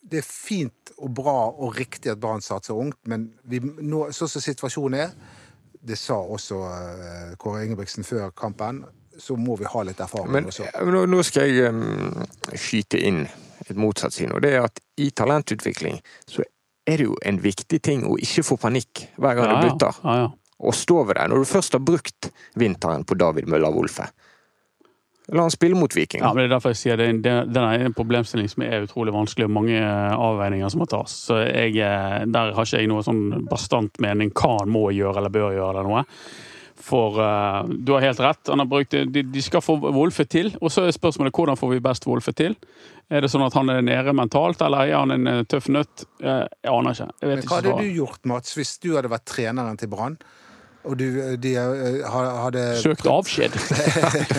[0.07, 4.31] det er fint og bra og riktig at Brann satser ungt, men vi, nå, sånn
[4.31, 5.11] som situasjonen er,
[5.87, 8.85] det sa også eh, Kåre Ingebrigtsen før kampen,
[9.19, 10.67] så må vi ha litt erfaring Men også.
[10.85, 13.23] nå, nå skal jeg um, skyte inn
[13.73, 15.99] et motsatt syn, og det er at i talentutvikling
[16.29, 16.45] så
[16.87, 19.99] er det jo en viktig ting å ikke få panikk hver gang Ja, du bytter.
[20.03, 20.29] Ja, ja.
[20.57, 24.07] Og stå ved det når du først har brukt vinteren på David Møller Wolfe.
[25.35, 26.21] La han spille mot Viking.
[26.23, 28.85] Ja, men det er derfor jeg sier det, det, den er en problemstilling som er
[28.85, 31.13] utrolig vanskelig, og mange eh, avveininger som må tas.
[31.27, 35.19] Så jeg, eh, der har ikke jeg noe sånn bastant mening hva han må gjøre
[35.19, 36.05] eller bør gjøre eller noe.
[36.77, 40.51] For uh, du har helt rett, han har brukt, de, de skal få Wolfe til.
[40.61, 42.53] Og så er spørsmålet hvordan får vi best Wolfe til?
[43.07, 46.03] Er det sånn at han er nede mentalt, eller er han en eh, tøff nøtt?
[46.19, 47.07] Eh, Jeg aner ikke.
[47.21, 50.17] Jeg Men hva hadde du gjort, Mats, hvis du hadde vært treneren til Brann,
[50.87, 51.05] og du,
[51.39, 53.55] de eh, hadde Søkt avskjed.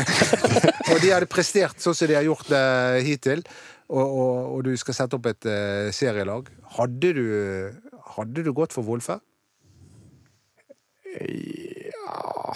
[0.93, 2.63] Og de hadde prestert sånn som de har gjort det
[3.05, 3.43] hittil,
[3.89, 6.49] og, og, og du skal sette opp et uh, serielag.
[6.79, 7.27] Hadde du,
[8.17, 9.19] hadde du gått for Wolfe?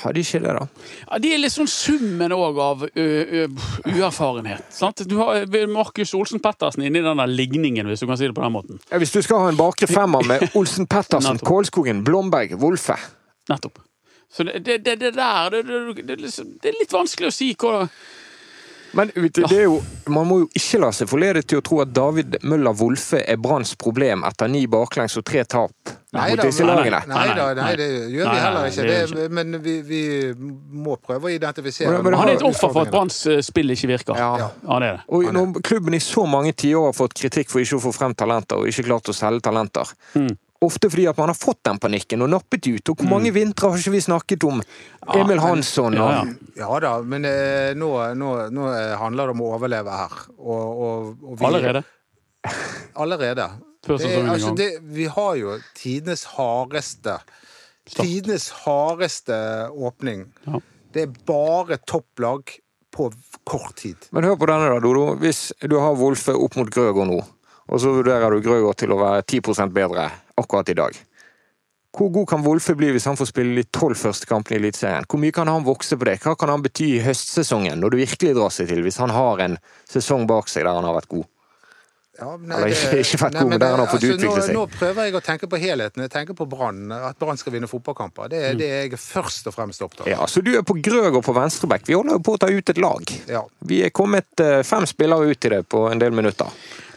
[0.02, 0.66] Hadde ikke det, da.
[1.04, 4.64] Ja, det er litt sånn summen òg av uerfarenhet.
[4.72, 5.04] Sant?
[5.08, 8.44] Du har Markus Olsen Pettersen inni den der ligningen, hvis du kan si det på
[8.44, 8.80] den måten.
[8.90, 12.96] Ja, hvis du skal ha en bakre femmer med Olsen Pettersen, Kålskogen, Blomberg, Wolfe
[13.52, 13.82] Nettopp.
[14.32, 16.16] Så det, det, det, det der det, det, det,
[16.62, 17.82] det er litt vanskelig å si hva
[18.94, 19.78] Men det er jo,
[20.12, 23.38] man må jo ikke la seg forlede til å tro at David Møller Wolfe er
[23.40, 25.72] Branns problem etter ni baklengs og tre tap
[26.12, 26.44] Nei da.
[27.08, 27.68] Nei, nei, nei.
[27.80, 29.14] det gjør vi heller ikke.
[29.16, 30.00] det men vi, vi
[30.36, 33.88] må prøve å identifisere Men- men Han er et offer for at Branns spill ikke
[33.94, 34.18] virker.
[34.20, 34.36] Ja.
[34.42, 35.00] Ja, det er det.
[35.08, 38.12] Og når klubben i så mange tiår har fått kritikk for ikke å få frem
[38.14, 40.36] talenter, og ikke klart å selge talenter Mm.
[40.62, 42.92] Ofte fordi at man har fått den panikken og nappet ut.
[42.92, 44.62] Og hvor mange vintre har ikke vi snakket om?
[45.16, 46.52] Emil Hansson og Ja, ja.
[46.62, 50.16] Ja da, men eh, nå, nå, nå eh, handler det om å overleve her.
[50.38, 51.84] Og, og, og vi, Allerede.
[53.04, 53.48] Allerede.
[53.82, 53.98] Det,
[54.30, 57.16] altså, det, vi har jo tidenes hardeste
[57.82, 59.34] Tidenes hardeste
[59.74, 60.28] åpning.
[60.46, 60.60] Ja.
[60.94, 62.52] Det er bare topplag
[62.94, 63.08] på
[63.48, 63.96] kort tid.
[64.14, 65.06] Men hør på denne, da, Dodo.
[65.18, 67.18] Hvis du har Wolfe opp mot Grøgaard nå,
[67.68, 70.98] og så vurderer du Grøgaard til å være 10 bedre akkurat i dag.
[71.92, 75.04] Hvor god kan Wolfe bli hvis han får spille de tolv første kampene i Eliteserien?
[75.04, 76.18] Hvor mye kan han vokse på det?
[76.24, 79.42] Hva kan han bety i høstsesongen, når det virkelig drar seg til, hvis han har
[79.44, 79.58] en
[79.92, 81.28] sesong bak seg der han har vært god?
[82.22, 84.54] Ja, nei, Eller ikke- ikke vært god, men der han har fått utvikle seg.
[84.54, 86.02] Nå prøver jeg å tenke på helheten.
[86.02, 86.92] Jeg tenker på Brann.
[86.92, 88.28] At Brann skal vinne fotballkamper.
[88.28, 90.08] Det er det jeg er først og fremst opptatt av.
[90.08, 91.86] Ja, Så du er på Grøger på venstreback.
[91.86, 93.02] Vi holder jo på å ta ut et lag.
[93.28, 93.42] Ja.
[93.64, 96.46] Vi er kommet eh, fem spillere ut i det på en del minutter.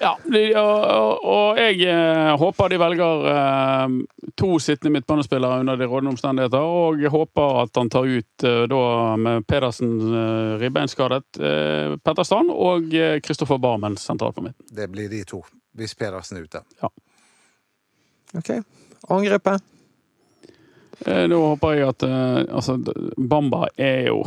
[0.02, 3.94] Ja, og, og, og jeg eh, håper de velger eh,
[4.36, 6.72] to sittende midtbanespillere under de rådende omstendigheter.
[6.80, 8.82] Og jeg håper at han tar ut eh, da
[9.20, 9.94] med Pedersen
[10.62, 14.68] ribbeinskadet eh, Petterstrand og eh, Kristoffer Barmen sentralt på midten.
[14.76, 15.44] Det blir de to,
[15.80, 16.66] hvis Pedersen er ute.
[16.84, 16.92] Ja.
[18.36, 18.52] Ok,
[19.16, 19.64] Angrepet.
[21.06, 22.78] Eh, da håper jeg at eh, altså,
[23.16, 24.24] Bamba er jo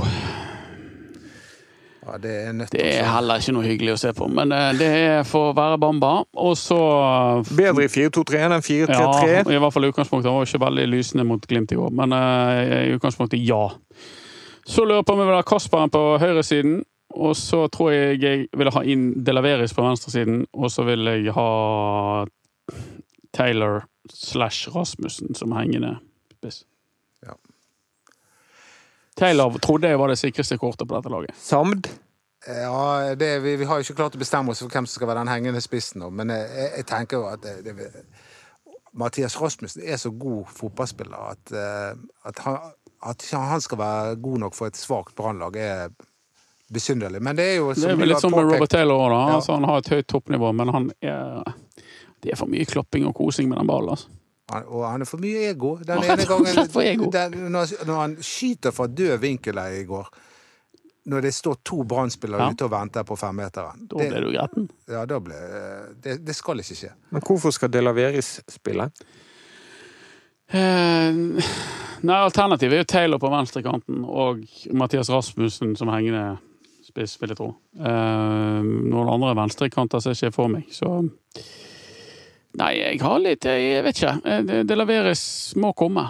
[2.09, 4.89] Ja, det er Det er heller ikke noe hyggelig å se på, men eh, det
[5.37, 6.13] å være Bamba.
[6.41, 6.79] Og så
[7.53, 9.53] Bedre i 4-2-3 enn 4-3-3.
[9.53, 10.31] i hvert fall i utgangspunktet.
[10.31, 13.67] Han var ikke veldig lysende mot Glimt i går, men eh, i utgangspunktet ja.
[14.69, 16.81] Så lurer jeg på om jeg vil ha Kasperen på høyresiden.
[17.19, 20.43] Og så tror jeg jeg vil ha inn Delaveris på venstresiden.
[20.53, 21.49] Og så vil jeg ha
[23.37, 25.97] Taylor slash Rasmussen som hengende
[26.39, 26.65] spiss.
[29.19, 31.35] Taylor trodde jeg var det sikreste kortet på dette laget.
[31.43, 31.91] Samd.
[32.47, 35.11] Ja, det, vi, vi har jo ikke klart å bestemme oss for hvem som skal
[35.11, 38.05] være den hengende spissen nå, men jeg, jeg, tenker jo at det, det,
[38.99, 41.99] Mathias Rasmussen er så god fotballspiller at, eh,
[42.31, 42.71] at, han,
[43.11, 45.91] at han skal være god nok for et svakt brannlag, er
[46.73, 47.21] besynderlig.
[47.23, 49.19] Men det er jo Det er vel litt som sånn med Robert Taylor òg, da.
[49.19, 49.35] Ja.
[49.41, 51.53] Altså, han har et høyt toppnivå, men han er
[52.19, 53.95] Det er for mye klopping og kosing med den ballen.
[53.95, 54.09] altså.
[54.51, 55.75] Han, og han er for mye ego.
[55.85, 57.11] Den ene gangen ego.
[57.13, 60.09] Den, når, når han skyter fra død vinkel her i går,
[61.09, 62.51] når det står to brannspillere Ja.
[62.53, 64.67] ute og venter på femmeteren Da ble du gretten.
[64.93, 65.37] Ja, da ble
[66.05, 66.91] det, det skal ikke skje.
[67.13, 68.91] Men hvorfor skal Delaveris spille?
[70.49, 76.39] Eh, nei, Alternativet er jo Taylor på venstrekanten og Mathias Rasmussen som hengende
[76.89, 77.51] spiss, vil jeg tro.
[77.77, 80.95] Eh, noen andre venstrekanter ser ikke jeg for meg, så
[82.57, 84.21] Nei, jeg har litt Jeg vet ikke.
[84.25, 86.09] Eh, Det, det leveres må komme.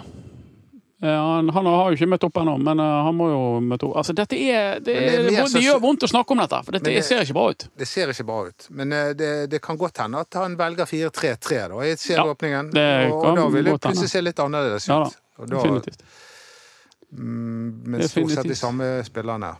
[1.03, 3.85] Eh, Han, han har jo ikke møtt opp ennå, men eh, han må jo møte
[3.87, 3.97] opp.
[4.01, 6.89] Altså, dette er Det, det det, det, gjør vondt å snakke om dette, for dette
[6.91, 7.67] det- ser ikke bra ut.
[7.77, 8.67] Det ser ikke bra ut.
[8.71, 12.71] Men det, det kan godt hende at han velger 4-3-3 da, i serieåpningen.
[12.73, 14.95] det og, og da vil det plutselig se litt annerledes ut.
[14.95, 16.03] Ja da, Og da- Definitivt.
[17.11, 18.57] Mm, men stort sett de Definitivt.
[18.59, 19.53] samme spillerne.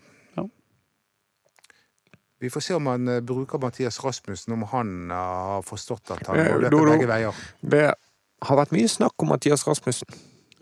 [2.39, 6.27] Vi får se om han eh, bruker Mathias Rasmussen, om han eh, har forstått at
[6.27, 7.41] han Eh, må løpe begge veier.
[7.61, 7.87] Det
[8.47, 10.07] har vært mye snakk om Mathias Rasmussen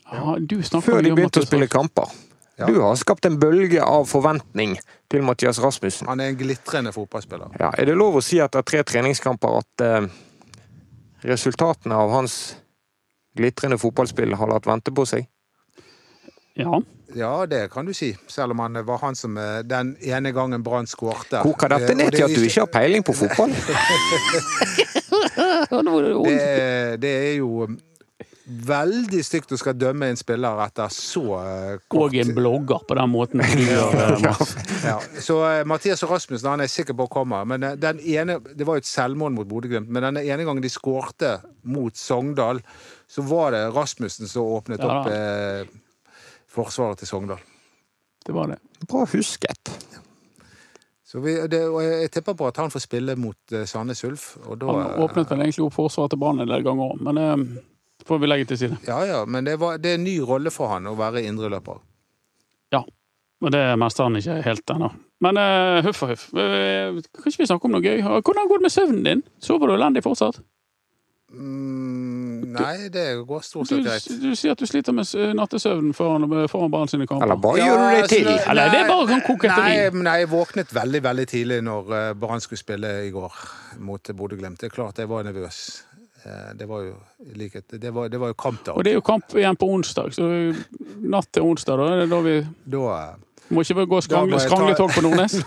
[0.07, 2.09] Ja, du før de begynte å spille kamper.
[2.57, 2.65] Ja.
[2.65, 4.77] Du har skapt en bølge av forventning
[5.11, 6.07] til Mathias Rasmussen.
[6.09, 7.53] Han er en glitrende fotballspiller.
[7.59, 10.07] Ja, er det lov å si etter tre treningskamper at eh,
[11.27, 12.55] resultatene av hans
[13.37, 15.29] glitrende fotballspill har latt vente på seg?
[16.57, 16.79] Ja.
[17.15, 18.11] Ja, det kan du si.
[18.27, 21.39] Selv om han var han som eh, den ene gangen Brann skårte.
[21.45, 23.53] Koker dette Eh, ned det til at du ikke har peiling på fotball?
[26.27, 27.67] Det, det er jo
[28.47, 32.95] veldig stygt å skal dømme en spiller etter så eh, kort Og en blogger på
[32.97, 33.43] den måten.
[34.87, 37.43] Ja, så Mathias og Rasmussen han er sikker på kommer.
[37.49, 40.63] Men eh, den ene, Det var jo et selvmål mot Bodø-Glimt, men den ene gangen
[40.63, 42.61] de skårte mot Sogndal,
[43.07, 44.87] så var det Rasmussen som åpnet Ja.
[45.01, 45.67] opp eh,
[46.57, 47.41] forsvaret til Sogndal.
[48.25, 48.59] Det var det.
[48.89, 49.71] Bra husket.
[51.07, 54.33] Så vi, det, og jeg, tipper på at han får spille mot eh, Sandnes Ulf.
[54.43, 57.21] Og da, Han åpnet vel egentlig opp forsvaret til Brann en del ganger òg, men
[57.21, 58.79] det får vi legge til side.
[58.87, 61.79] Ja, ja, men det, var, det er en ny rolle for han å være indreløper.
[62.75, 62.83] Ja.
[63.43, 64.91] Og det mestrer han ikke helt ennå.
[65.23, 66.27] Men uh, huff og huff.
[66.33, 68.01] Uh, kan ikke vi snakke om noe gøy?
[68.01, 69.23] Hvordan går det med søvnen din?
[69.43, 70.39] Sover du elendig fortsatt?
[71.27, 74.05] Mm, nei, det går stort sett greit.
[74.21, 77.25] du sier at du sliter med nattesøvnen nattesøvn foran, foran barna sine kamper.
[77.27, 78.29] Eller bare Ja, gjør du det altså, til?
[78.29, 79.75] nei, Eller det er bare sånn koketteri.
[79.75, 83.43] Nei, nei, jeg våknet veldig veldig tidlig når uh, Brann skulle spille i går
[83.83, 84.61] mot Bodø-Glimt.
[84.61, 85.61] Det er klart jeg var nervøs.
[86.27, 86.95] Eh, det var jo
[87.35, 88.75] likhet Det var, det var jo kampdag.
[88.77, 90.27] Og det er jo kamp igjen på onsdag, så
[91.03, 92.35] natt til onsdag, da er det da vi
[92.65, 93.15] Da eh,
[93.53, 94.39] må ikke gå skrangle,
[94.75, 95.37] ta- på Nordnes.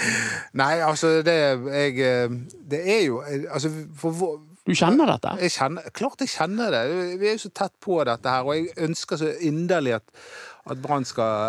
[0.62, 2.38] Nei, altså, det jeg eh,
[2.70, 5.32] Det er jo eh, Altså, for Du kjenner dette?
[5.42, 6.82] jeg kjenner, klart jeg kjenner det.
[7.18, 10.12] Vi er jo så tett på dette her, og jeg ønsker så inderlig at,
[10.70, 11.48] at Brann skal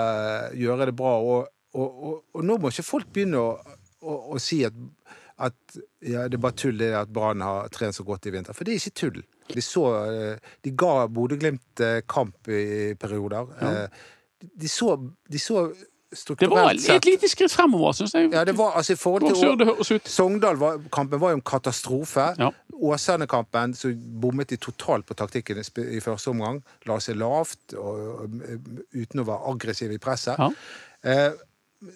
[0.54, 1.12] eh, gjøre det bra.
[1.21, 4.73] Og, og, og, og nå må ikke folk begynne å, å, å si at,
[5.45, 8.58] at ja, det er bare tull det at Brann har trent så godt i vinter.
[8.58, 9.21] For det er ikke tull.
[9.54, 13.54] De, så, eh, de ga Bodø-Glimt eh, kamp i perioder.
[13.62, 14.04] Eh,
[14.58, 14.97] De så,
[15.32, 15.62] de så
[16.39, 18.30] Det var et lite skritt fremover, syns jeg.
[18.34, 19.34] Ja, det var altså i forhold
[19.84, 19.99] til.
[20.06, 22.28] Sogndal-kampen var jo en katastrofe.
[22.39, 22.49] Ja.
[22.73, 26.62] Åsane-kampen så bommet de totalt på taktikken i første omgang.
[26.89, 28.28] La seg lavt og,
[28.93, 30.39] uten å være aggressiv i presset.
[30.39, 30.49] Ja.
[31.04, 31.32] Eh,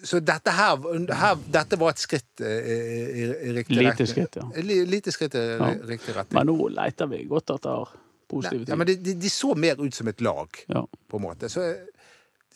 [0.04, 0.76] så dette her,
[1.16, 2.74] her Dette var et skritt eh, i,
[3.22, 4.10] i, i riktig Lite retning.
[4.10, 4.48] skritt, ja.
[4.92, 5.70] Lite skritt i Ja.
[5.88, 6.36] riktig retning.
[6.42, 7.88] Men nå leter vi godt etter
[8.28, 8.72] positive ting.
[8.74, 11.48] ja, men de, de, de så mer ut som et lag, på en måte.
[11.48, 11.86] Så, eh?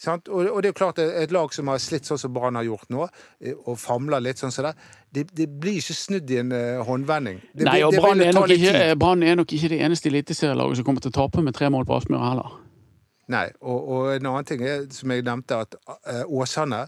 [0.02, 2.64] Og, og det er jo klart, et lag som har slitt sånn som Brann har
[2.66, 3.04] gjort nå,
[3.44, 4.72] eh, og famler litt sånn som det,
[5.14, 7.38] det, det blir ikke snudd i en eh, håndvending.
[7.52, 11.18] Det, Nei, og Brann er, er nok ikke det eneste eliteserielaget som kommer til å
[11.20, 12.50] tape med tre mål på Aspmyra heller.
[13.30, 15.78] Nei, og, og en annen ting er, som jeg nevnte, at
[16.10, 16.82] eh, Åsane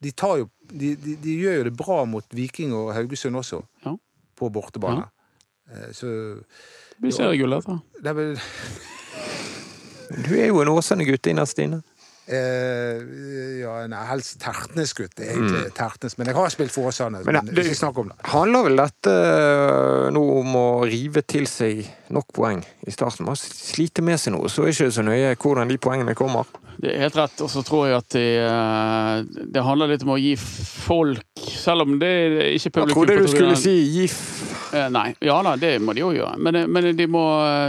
[0.00, 3.64] de, tar jo, de, de, de gjør jo det bra mot Viking og Haugesund også,
[3.84, 3.96] Ja.
[4.38, 5.08] på bortebane.
[5.08, 5.90] Ja.
[5.94, 7.76] Så Det blir seriegull, dette.
[8.02, 8.14] det
[10.24, 11.82] Du er jo en Åsane-gutt innerst inne.
[12.30, 15.66] Eh, Ja, nei, helst Tertnes-gutt, egentlig.
[15.76, 17.20] Tertnes, men jeg har spilt for Åsane.
[17.20, 17.26] Mm.
[17.26, 18.16] Men Men, det- ikke snakk om det.
[18.30, 23.26] Handler vel dette øh, nå om å rive til seg nok poeng i starten?
[23.26, 26.46] Man sliter med seg noe, så er det ikke så nøye hvordan de poengene kommer.
[26.80, 27.40] Det er helt rett.
[27.44, 31.26] Og så tror jeg at det, eh, det handler litt om å gi folk
[31.60, 34.16] Selv om det er ikke Jeg publikum trodde du skulle si GIF.
[34.74, 35.14] Eh, Nei.
[35.20, 36.38] Ja da, det må de jo gjøre.
[36.38, 37.24] Men, men de, må,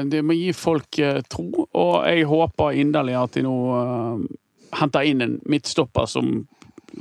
[0.08, 3.56] de må gi folk eh, tro, og jeg håper inderlig at de nå
[4.80, 6.48] henter inn en midtstopper som,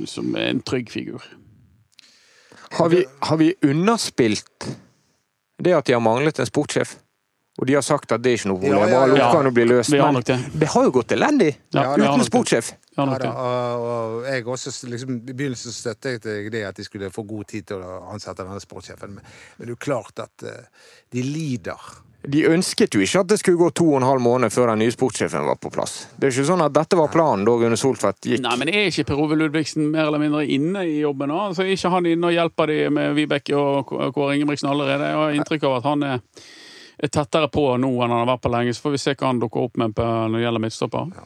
[0.05, 1.23] som er en trygg figur.
[2.71, 4.67] Har vi, har vi underspilt
[5.61, 6.97] det at de har manglet en sportssjef?
[7.59, 9.25] Og de har sagt at det er ikke noe problem, Ja, ja, bare ja.
[9.27, 9.91] oppgaven blir løst.
[9.99, 10.37] Har Men det.
[10.61, 12.71] det har jo gått elendig Ja, uten sportssjef.
[12.95, 13.83] Ja, da, og
[14.21, 17.67] og jeg også, liksom, I begynnelsen støttet jeg det at de skulle få god tid
[17.67, 19.13] til å ansette denne sportssjefen.
[19.17, 21.91] Men, men det er jo klart at eh, de lider.
[22.23, 24.83] De ønsket jo ikke at det skulle gå to og en halv måned før den
[24.83, 25.95] nye sportssjefen var på plass.
[26.13, 28.43] Det er ikke sånn at dette var planen da Gunnar Soltvedt gikk.
[28.45, 31.39] Nei, men er ikke Per Ove Ludvigsen mer eller mindre inne i jobben nå?
[31.47, 35.09] Altså, er ikke han inne og hjelper de med Vibeke og Kåre Ingebrigtsen allerede?
[35.09, 36.21] Jeg har inntrykk av at han er,
[37.01, 38.77] er tettere på nå enn han har vært på lenge.
[38.77, 41.25] Så får vi se hva han dukker opp med når det gjelder midtstopper.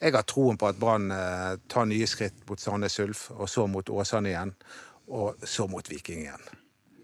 [0.00, 3.66] Jeg har troen på at Brann eh, tar nye skritt mot Sandnes Ulf, og så
[3.68, 4.54] mot Åsane igjen.
[5.10, 6.59] Og så mot Viking igjen.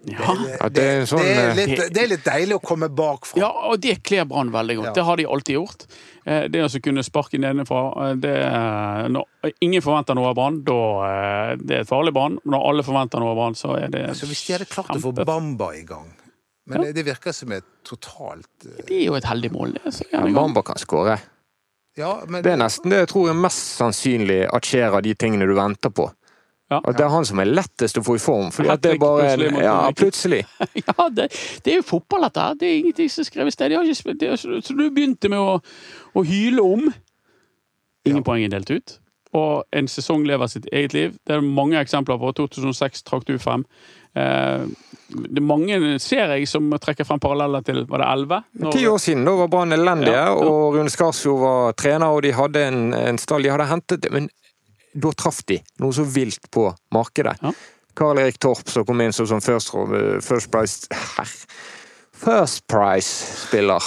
[0.07, 0.35] Ja.
[0.39, 3.41] Det, det er sånn, det, er eh, litt, det er litt deilig å komme bakfra.
[3.41, 4.87] ja, og det kler Brann veldig godt.
[4.87, 4.93] Ja.
[4.95, 5.87] Det har de alltid gjort.
[6.25, 7.81] Eh, Det å kunne sparke nedenfra
[8.11, 8.35] eh, det,
[9.11, 10.79] når Ingen forventer noe av Brann, da
[11.59, 12.39] det er et farlig Brann.
[12.45, 15.01] Når alle forventer noe av Brann, så er det Altså, hvis de hadde klart å
[15.03, 16.13] få Bamba i gang
[16.67, 16.85] Men Ja.
[16.87, 19.93] det, det virker som et totalt Det er jo et heldig mål, det.
[19.95, 20.23] Så Ja.
[20.27, 21.19] Bamba kan skåre.
[21.97, 25.15] Ja, men Det er nesten det jeg tror er mest sannsynlig at skjer av de
[25.15, 26.11] tingene du venter på.
[26.71, 26.81] Ja.
[26.83, 28.49] At det er han som er lettest å få i form.
[28.51, 30.41] Fordi at det er bare en, Ja, plutselig.
[30.83, 31.29] Ja, det,
[31.63, 32.43] det er jo fotball, dette.
[32.43, 32.55] her.
[32.59, 33.75] Det er ingenting som er skrevet i sted.
[33.77, 35.61] Ikke det så du begynte med å,
[36.19, 36.89] å hyle om.
[38.07, 38.97] Ingen poeng er delt ut.
[39.37, 41.15] Og en sesong lever sitt eget liv.
[41.27, 42.31] Det er mange eksempler på.
[42.39, 43.65] 2006 trakk du frem.
[44.17, 44.65] Eh,
[45.13, 48.39] det er mange, ser jeg, som trekker frem paralleller til Var det 11?
[48.63, 50.47] Når- Ti år siden da var Brann elendige, Ja, ja.
[50.51, 54.31] og Rune Skarsfjord var trener, og de hadde en, en stall de hadde hentet Men
[54.97, 57.37] da traff de noe så vilt på markedet.
[57.43, 57.53] Ja.
[57.97, 59.71] Karl Erik Torp som kom inn som sånn first,
[60.27, 61.31] first price Herr.
[62.17, 63.85] First Price-spiller.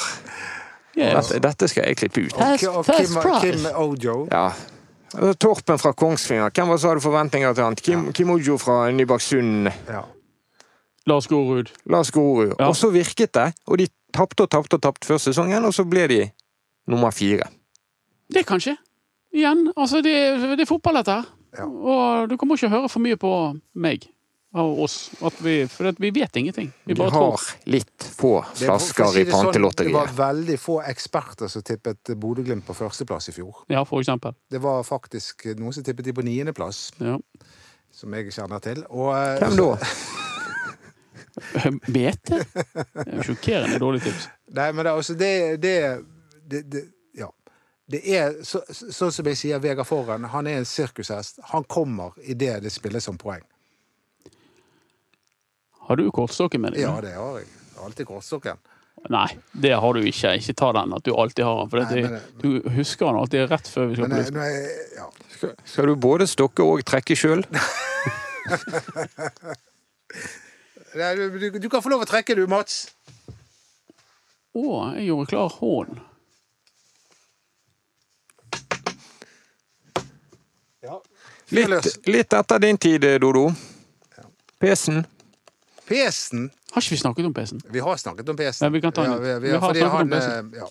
[0.93, 1.29] Yes.
[1.31, 2.33] Dette, dette skal jeg klippe ut.
[2.37, 3.55] First- Og first Kim.
[3.57, 4.27] Kim Ojo.
[4.31, 4.51] Ja.
[5.41, 7.75] Torpen fra Kongsvinger, hvem var det som hadde forventninger til han?
[7.75, 9.71] Kim, Kim Ojo fra Nybaksund.
[9.89, 10.03] Ja.
[11.09, 11.71] Lars Gorud.
[11.89, 12.53] Lars Gorud.
[12.59, 12.67] Ja.
[12.67, 15.83] Og så virket det, og de tapte og tapte og tapte før sesongen, og så
[15.89, 16.19] ble de
[16.87, 17.47] nummer fire.
[18.29, 18.75] Det kan skje.
[19.35, 19.67] Igjen.
[19.75, 20.13] Altså, det,
[20.57, 21.17] det er fotball, dette.
[21.57, 21.65] Ja.
[21.65, 23.33] Og du kommer ikke høre for mye på
[23.81, 24.07] meg
[24.57, 24.95] og oss.
[25.21, 26.71] At vi, for at vi vet ingenting.
[26.89, 27.43] Vi bare har tror.
[27.69, 29.93] litt få å flasker si i pantelotteriet.
[29.93, 33.63] sånn, Det var veldig få eksperter som tippet Bodø-Glimt på førsteplass i fjor.
[33.69, 34.33] Ja, for eksempel.
[34.49, 37.19] Det var faktisk noen som tippet de på niendeplass, Ja.
[37.93, 38.81] som jeg kjenner til.
[38.89, 39.77] Og, eh, Hvem da?
[41.93, 42.41] Bete?
[42.41, 44.29] Det er Sjokkerende dårlig tips.
[44.57, 45.75] Nei, men det, altså, det, det,
[46.49, 46.83] det,
[47.89, 51.39] det er så, sånn som jeg sier, Vegard Forhen, han er en sirkushest.
[51.53, 53.41] Han kommer idet det spilles som poeng.
[55.89, 56.83] Har du kortstokken med deg?
[56.85, 57.47] Ja, det har jeg.
[57.81, 58.57] Alltid kortstokken.
[59.09, 60.35] Nei, det har du ikke.
[60.37, 61.69] Ikke ta den at du alltid har den.
[61.71, 64.41] For Nei, det, men- du husker den alltid rett før vi skal på luften.
[64.99, 65.07] ja.
[65.39, 67.45] Skal, skal du både stokke og trekke sjøl?
[70.99, 72.89] Nei, du, du, du kan få lov å trekke, du, Mats.
[74.57, 74.63] Å,
[74.97, 76.01] jeg gjorde klar hånden.
[80.83, 81.01] Ja.
[81.49, 83.47] Litt, litt etter din tid, Dodo.
[84.59, 85.05] Pesen.
[85.89, 87.61] Pesen Har ikke vi snakket om PC-en?
[87.73, 88.65] Vi har snakket om pesen.
[88.65, 89.11] Ja, vi kan ta den.
[89.13, 90.53] Ja, vi, vi, Vi har snakket snakket om han, pesen.
[90.53, 90.67] eh, Ja.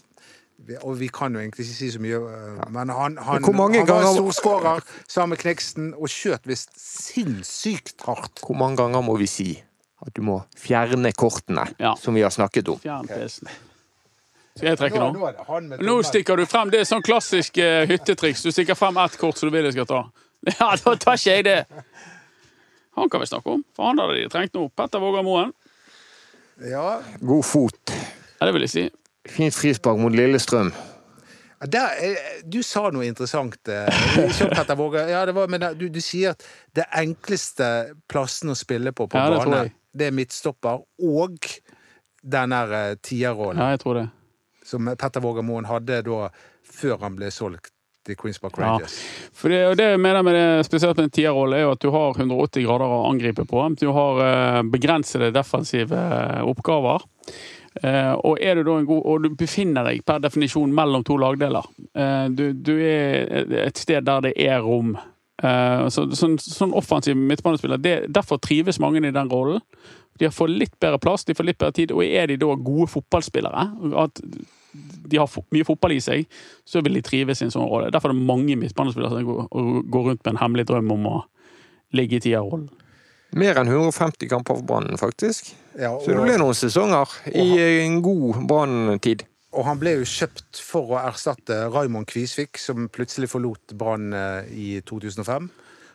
[0.83, 4.03] Og vi kan jo egentlig ikke si så mye, eh, men han, han, han var
[4.03, 8.43] en storskårer sammen med Kniksen og skjøt visst sinnssykt hardt.
[8.45, 9.49] Hvor mange ganger må vi si
[10.05, 11.95] at du må fjerne kortene Ja.
[11.99, 12.79] som vi har snakket om?
[12.83, 13.49] Fjern PC-en.
[14.59, 15.33] Skal jeg trekke nå?
[15.47, 16.71] han Nå stikker du frem.
[16.71, 18.43] Det er sånn klassisk eh, hyttetriks.
[18.43, 20.01] Du stikker frem ett kort som du vil jeg skal ta.
[20.61, 21.59] Ja, da tar ikke jeg det.
[22.99, 24.67] Han kan vi snakke om, for han hadde de trengt nå.
[24.75, 25.53] Petter Vågar Moen.
[26.67, 27.93] Ja, God fot.
[28.41, 28.85] Ja, det vil jeg si.
[29.29, 30.73] Fint frispark mot Lillestrøm.
[31.69, 33.57] der, eh, du sa noe interessant.
[33.69, 33.87] eh.
[34.19, 36.43] Ja, det var, men du, du sier at
[36.75, 41.39] det enkleste plassen å spille på på Ja, det bane, det er midtstopper og
[42.23, 44.07] den der eh, tierrollen Ja, jeg tror det.
[44.65, 46.29] som Petter Våger Moen hadde da
[46.69, 47.71] før han ble solgt
[48.09, 48.73] til Queens Park Ja.
[48.75, 48.97] Rangers.
[49.37, 51.91] For det, det jeg mener med det, spesielt med en tierrolle, er jo at du
[51.95, 53.63] har 180 grader å angripe på.
[53.79, 57.05] Du har eh, begrensede defensive eh, oppgaver.
[57.83, 61.19] Eh, og er du da en god Og du befinner deg per definisjon mellom to
[61.21, 61.69] lagdeler.
[61.95, 64.97] Eh, du, du er et sted der det er rom.
[65.43, 69.63] Eh, så, sånn, sånn offensiv midtbanespiller, det, derfor trives mange i den rollen.
[70.19, 72.89] De får litt bedre plass, de får litt bedre tid, og er de da gode
[72.91, 73.69] fotballspillere,
[74.03, 74.19] at
[75.09, 76.27] de har fo- mye fotball i seg,
[76.69, 77.91] så vil de trives i en sånn rolle.
[77.95, 79.49] Derfor er det mange midtbanespillere som går,
[79.91, 81.17] går rundt med en hemmelig drøm om å
[81.97, 82.69] ligge i tierrollen.
[83.37, 85.51] Mer enn 150 kamper for Brann, faktisk.
[85.79, 89.27] Ja, Så det ble noen sesonger i en god Brann-tid.
[89.53, 94.49] og han ble jo kjøpt for å erstatte Raymond Kvisvik, som plutselig forlot Brann eh,
[94.53, 95.49] i 2005.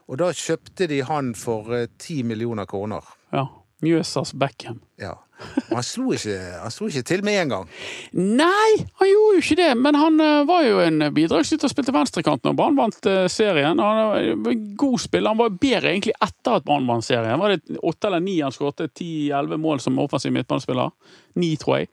[0.10, 3.02] Og da kjøpte de han for eh, 10 millioner kroner.
[3.34, 3.46] Ja.
[3.84, 4.82] Mjøsas Beckham.
[5.02, 5.16] Ja.
[5.70, 7.72] Og han slo ikke, han slo ikke til med en gang.
[8.16, 8.70] Nei,
[9.00, 12.58] han gjorde jo ikke det, men han eh, var jo en bidragsyter spilte venstrekant når
[12.60, 13.82] Brann vant eh, serien.
[13.82, 15.34] Han var en god spiller.
[15.34, 17.42] Han var bedre egentlig etter at Brann vant serien.
[17.42, 18.86] Var det åtte eller ni han skåret?
[18.96, 20.94] Ti-elleve mål som offensiv midtbanespiller?
[21.42, 21.90] Ni, tror jeg.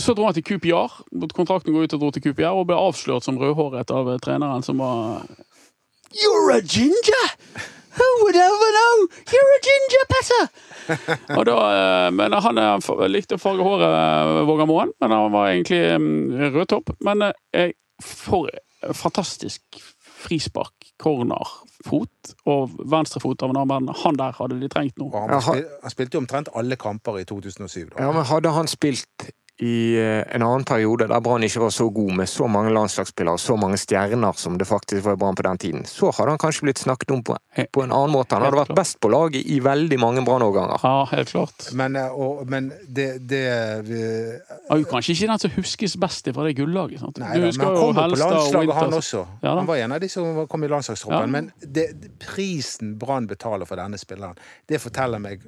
[0.00, 1.02] Så dro han til QPR.
[1.34, 4.64] Kontrakten går ut og dro til QPR og ble avslørt som rødhåret av eh, treneren
[4.64, 5.26] som var
[6.10, 7.36] You're a ginger!
[7.98, 8.94] Who would ever know?
[9.34, 10.44] You're a ginger, Petter!
[11.38, 15.32] Og da, eh, men han eh, likte å farge håret, Våga Vågar Moen, men han
[15.34, 16.94] var egentlig mm, rødtopp.
[17.06, 17.72] Men eh,
[18.02, 18.48] for
[18.96, 19.80] fantastisk
[20.20, 21.48] frispark, corner,
[21.86, 23.90] fot og venstrefot av en annen.
[24.04, 25.08] Han der hadde de trengt nå.
[25.14, 27.88] Han, Ja, han- spil, han spilte jo omtrent alle kamper i 2007.
[27.94, 28.02] Da.
[28.04, 29.30] Ja, men hadde han spilt
[29.60, 33.36] i eh, en annen periode der Brann ikke var så god med så mange landslagsspillere
[33.36, 36.32] og så mange stjerner som det faktisk var i Brann på den tiden, så hadde
[36.32, 37.36] han kanskje blitt snakket om på,
[37.72, 38.38] på en annen måte.
[38.38, 40.80] Han hadde vært best på laget i veldig mange Brann-årganger.
[40.80, 41.68] Ja, helt klart.
[41.76, 43.44] Men, eh, og, men det, det
[43.84, 44.00] vi,
[44.70, 47.04] Han er jo kanskje ikke den som huskes best fra det gullaget.
[47.04, 47.20] sant?
[47.20, 49.24] Nei, da, men han kom jo på landslaget, han også.
[49.44, 51.28] Ja han var en av de som kom i landslagstroppen.
[51.28, 51.32] Ja.
[51.36, 51.90] Men det,
[52.22, 54.40] prisen Brann betaler for denne spilleren,
[54.70, 55.44] det forteller meg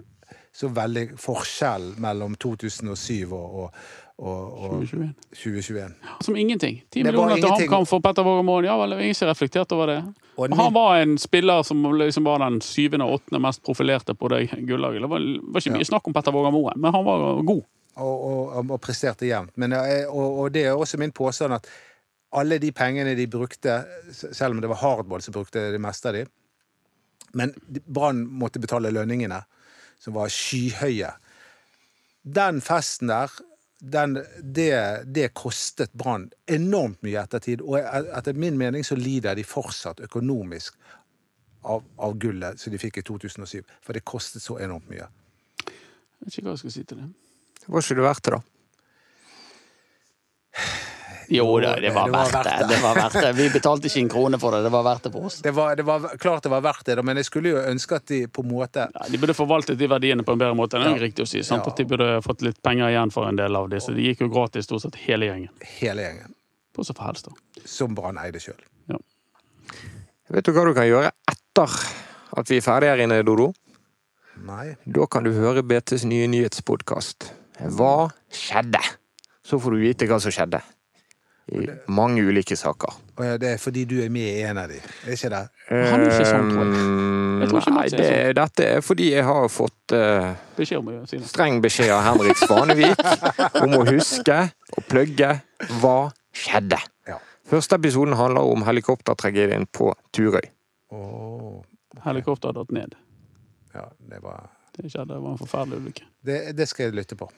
[0.53, 3.77] så veldig forskjell mellom 2007 og, og,
[4.19, 5.15] og, og 2021.
[5.31, 5.95] 2021.
[6.21, 6.81] Som ingenting.
[6.91, 7.49] Ti millioner til.
[7.51, 8.67] HamKam for Petter Våge Moen.
[8.69, 10.01] Ja vel, ingen som reflekterte over det.
[10.41, 14.31] Og han var en spiller som liksom var den syvende og åttende mest profilerte på
[14.33, 15.05] det gullaget.
[15.05, 17.65] Det var, var ikke mye snakk om Petter Våge Moen, men han var god.
[18.01, 19.57] og, og, og presterte jevnt.
[19.61, 21.69] Men, eh, og det er også min påstand at
[22.33, 23.83] alle de pengene de brukte,
[24.13, 26.25] selv om det var hardball som brukte det meste av de,
[27.37, 27.53] men
[27.87, 29.43] Brann måtte betale lønningene,
[30.01, 31.13] som var skyhøye.
[32.23, 33.33] Den festen der,
[33.83, 37.65] den, det, det kostet Brann enormt mye i ettertid.
[37.67, 40.77] Og etter min mening så lider de fortsatt økonomisk
[41.67, 43.59] av, av gullet som de fikk i 2007.
[43.83, 45.09] For det kostet så enormt mye.
[45.67, 45.75] Jeg
[46.23, 47.11] vet ikke hva jeg skal si til det.
[47.67, 48.39] Hva skulle det vært, da?
[51.29, 52.55] Jo da, det var det var verdt det.
[52.59, 52.69] det.
[52.75, 53.33] Det var verdt det.
[53.37, 54.63] Vi betalte ikke en krone for det.
[54.67, 55.37] Det var verdt det for oss.
[55.43, 58.07] Det var, det var klart det var verdt det, men jeg skulle jo ønske at
[58.07, 60.79] de på en måte Ja, de burde forvaltet de verdiene på en bedre måte.
[60.79, 61.03] Det er Ja.
[61.07, 61.43] riktig å si.
[61.43, 61.65] Sant?
[61.67, 61.71] Ja.
[61.73, 63.81] At de burde fått litt penger igjen for en del av det.
[63.83, 65.51] Så de gikk jo gratis stort sett hele gjengen.
[65.81, 66.35] hele gjengen,
[66.75, 67.63] Bortsett helst, da.
[67.65, 68.59] som Brann eide sjøl.
[70.33, 71.73] Vet du hva du kan gjøre etter
[72.39, 73.51] at vi er ferdige her inne, Dodo?
[74.47, 74.77] Nei.
[74.89, 77.27] Da kan du høre BTs nye nyhetspodkast.
[77.77, 78.81] Hva skjedde?
[79.45, 80.63] Så får du vite hva som skjedde.
[81.53, 82.95] I mange ulike saker.
[83.19, 85.41] Og ja, det er fordi du er med i en av de, er ikke det?
[85.69, 86.77] Han er ikke sånn, tror jeg.
[86.79, 90.95] Ehm, Jeg tror ikke Nei, det, dette er fordi jeg har fått uh, Beskjed å
[91.11, 91.21] det.
[91.27, 93.03] streng beskjed av Henrik Svanevik
[93.65, 94.39] om å huske
[94.77, 95.33] og plugge
[95.83, 95.97] hva
[96.33, 96.79] skjedde.
[97.11, 97.19] Ja.
[97.51, 100.47] Første episoden handler om helikoptertragedien på Turøy.
[100.95, 101.63] Åh,
[102.07, 102.95] Helikopteret har datt ned.
[103.75, 104.47] ja, det var
[104.79, 105.13] Det skjedde.
[105.15, 106.05] Det var en forferdelig ulykke.
[106.23, 107.29] det, det skal jeg lytte på.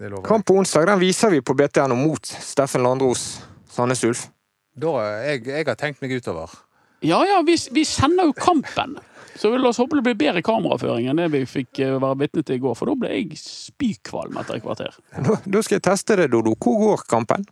[0.00, 0.24] Det lover.
[0.24, 4.22] Kamp på onsdag den viser vi på BTNO mot Steffen Landros Sandnes Ulf.
[4.80, 4.94] Da,
[5.26, 6.54] jeg, jeg har tenkt meg utover.
[7.04, 8.96] Ja ja, vi, vi sender jo kampen!
[9.36, 12.46] Så la oss håpe det blir bedre kameraføring enn det vi fikk eh, være vitne
[12.48, 14.96] til i går, for da ble jeg spykvalm etter et kvarter.
[15.20, 16.56] Da, da skal jeg teste det, Dodo.
[16.56, 17.44] Hvor går kampen?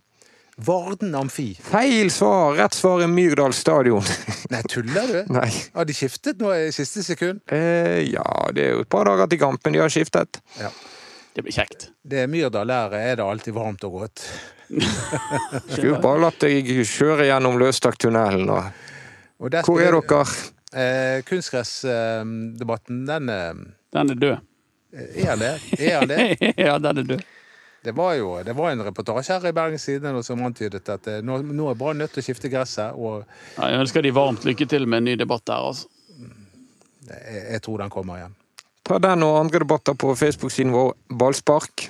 [0.65, 1.51] Varden Amfi.
[1.69, 2.57] Feil svar!
[2.57, 4.05] Rett svar er Myrdal stadion.
[4.53, 5.33] Nei, tuller du?
[5.37, 5.49] Nei.
[5.77, 7.45] Har de skiftet nå i siste sekund?
[7.45, 8.25] Eh, ja,
[8.57, 9.77] det er jo et par dager til kampen.
[9.77, 10.41] De har skiftet.
[10.57, 10.73] Ja.
[11.33, 11.89] Det blir kjekt.
[12.01, 14.23] Det er Myrdal der er det alltid varmt og godt.
[15.73, 18.49] Skulle bare latt deg kjøre gjennom Løstaktunnelen.
[18.49, 18.63] og
[19.39, 20.23] Og der Hvor er dere?
[20.69, 23.53] Eh, Kunstgressdebatten, den eh,
[23.93, 24.37] Den er død.
[24.93, 25.53] Er han det?
[25.79, 26.37] Er han det?
[26.67, 27.21] ja, den er død.
[27.83, 31.21] Det var jo det var en reportasje her i Bergens Tidende som antydet at eh,
[31.23, 33.23] nå, nå er Brann nødt til å skifte gresset, og
[33.55, 35.87] Ja, jeg ønsker de varmt lykke til med en ny debatt der, altså.
[37.07, 38.35] jeg, jeg tror den kommer igjen.
[38.89, 41.83] Ta den og andre debatter på Facebook-siden vår Ballspark.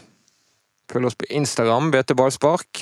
[0.91, 2.81] Følg oss på Instagram, BT Ballspark.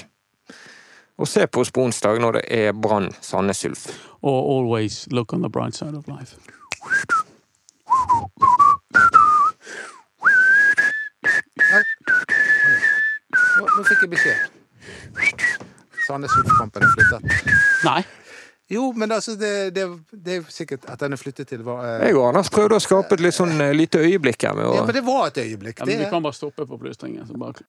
[1.22, 3.86] Og se på oss på onsdag når det er Brann Sandnes Ulf.
[4.26, 6.34] Og always look on the bright side of life.
[13.58, 14.38] Nå, nå fikk jeg beskjed.
[16.08, 17.54] Sandnes Ulf-kampen er flyttet.
[17.86, 18.02] Nei.
[18.70, 21.86] Jo, men altså, det, det, det er jo sikkert at den er flyttet til var,
[21.88, 24.68] eh, Jeg og Anders prøvde å skape et litt sånn eh, lite øyeblikk her med
[24.68, 25.80] å Ja, men det var et øyeblikk.
[25.80, 27.24] Ja, men vi kan bare stoppe på plystringen.
[27.30, 27.64] Så bare